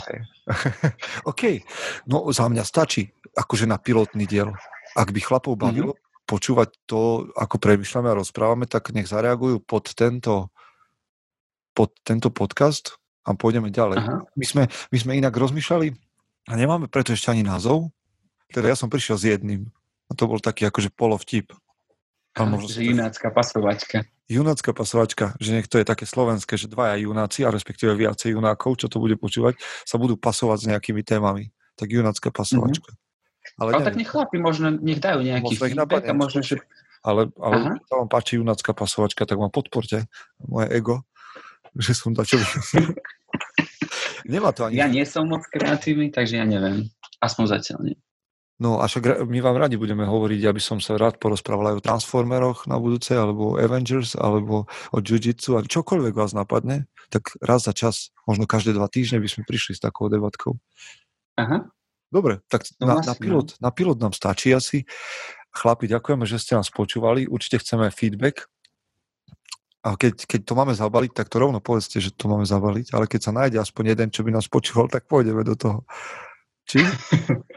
[1.30, 1.60] OK,
[2.08, 4.50] no za mňa stačí akože na pilotný diel.
[4.96, 5.60] Ak by chlapov mhm.
[5.60, 6.24] bavilo mm-hmm.
[6.24, 10.48] počúvať to, ako premyšľame a rozprávame, tak nech zareagujú pod tento,
[11.76, 12.96] pod tento podcast
[13.28, 14.00] a pôjdeme ďalej.
[14.34, 15.92] My sme, my sme inak rozmýšľali
[16.48, 17.92] a nemáme preto ešte ani názov,
[18.50, 19.70] teda ja som prišiel s jedným.
[20.10, 21.54] A to bol taký akože polovtip.
[22.66, 24.06] že junácká pasovačka.
[24.30, 28.86] Junácká pasovačka, že niekto je také slovenské, že dvaja junáci, a respektíve viacej junákov, čo
[28.86, 31.50] to bude počúvať, sa budú pasovať s nejakými témami.
[31.74, 32.94] Tak junácká pasovačka.
[32.94, 33.08] Mm-hmm.
[33.58, 36.62] Ale, ale tak nech chlapi, možno nech dajú nejaký možno feedback a možno, že...
[37.00, 40.04] Ale, ale to vám páči junácka pasovačka, tak ma podporte,
[40.38, 41.02] moje ego,
[41.74, 42.38] že som dačo...
[44.30, 44.78] Nemá to ani...
[44.78, 46.86] Ja nie som moc kreatívny, takže ja neviem.
[47.18, 47.96] Aspoň zatiaľ nie.
[48.60, 51.84] No a však my vám radi budeme hovoriť, aby som sa rád porozprával aj o
[51.84, 57.72] Transformeroch na budúce, alebo Avengers, alebo o Jiu-Jitsu, a čokoľvek vás napadne, tak raz za
[57.72, 60.60] čas, možno každé dva týždne by sme prišli s takou debatkou.
[61.40, 61.72] Aha.
[62.12, 63.64] Dobre, tak no, na, na, pilot, no.
[63.64, 64.84] na pilot nám stačí asi.
[65.56, 67.24] Chlapi, ďakujeme, že ste nás počúvali.
[67.24, 68.44] Určite chceme feedback.
[69.80, 72.92] A keď, keď to máme zabaliť, tak to rovno povedzte, že to máme zabaliť.
[72.92, 75.88] Ale keď sa nájde aspoň jeden, čo by nás počúval, tak pôjdeme do toho.
[76.70, 76.86] Či?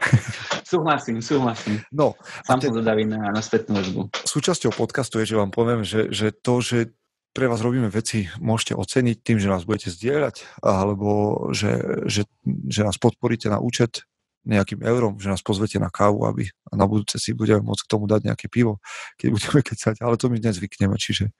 [0.74, 1.78] súhlasím, súhlasím.
[1.94, 2.74] No, Sám ten,
[3.06, 4.10] na, na spätnú väzbu.
[4.26, 6.90] Súčasťou podcastu je, že vám poviem, že, že to, že
[7.30, 11.10] pre vás robíme veci, môžete oceniť tým, že nás budete zdieľať, alebo
[11.54, 12.26] že, že,
[12.66, 14.02] že nás podporíte na účet
[14.44, 17.90] nejakým eurom, že nás pozvete na kávu, aby a na budúce si budeme môcť k
[17.90, 18.82] tomu dať nejaké pivo,
[19.16, 21.30] keď budeme kecať, ale to my nezvykneme, čiže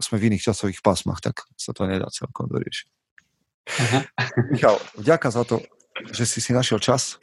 [0.00, 2.88] sme v iných časových pásmach, tak sa to nedá celkom doriešiť.
[4.50, 5.60] Michal, vďaka za to,
[6.10, 7.22] že si si našiel čas.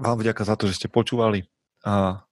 [0.00, 1.46] Vám vďaka za to, že ste počúvali
[1.84, 2.24] a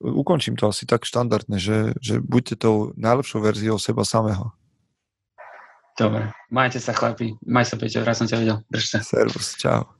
[0.00, 4.54] ukončím to asi tak štandardne, že, že buďte tou najlepšou verziou seba samého.
[5.98, 8.98] Dobre, majte sa chlapi, maj sa Peťo, raz som ťa videl, drž sa.
[9.02, 9.97] Servus, čau.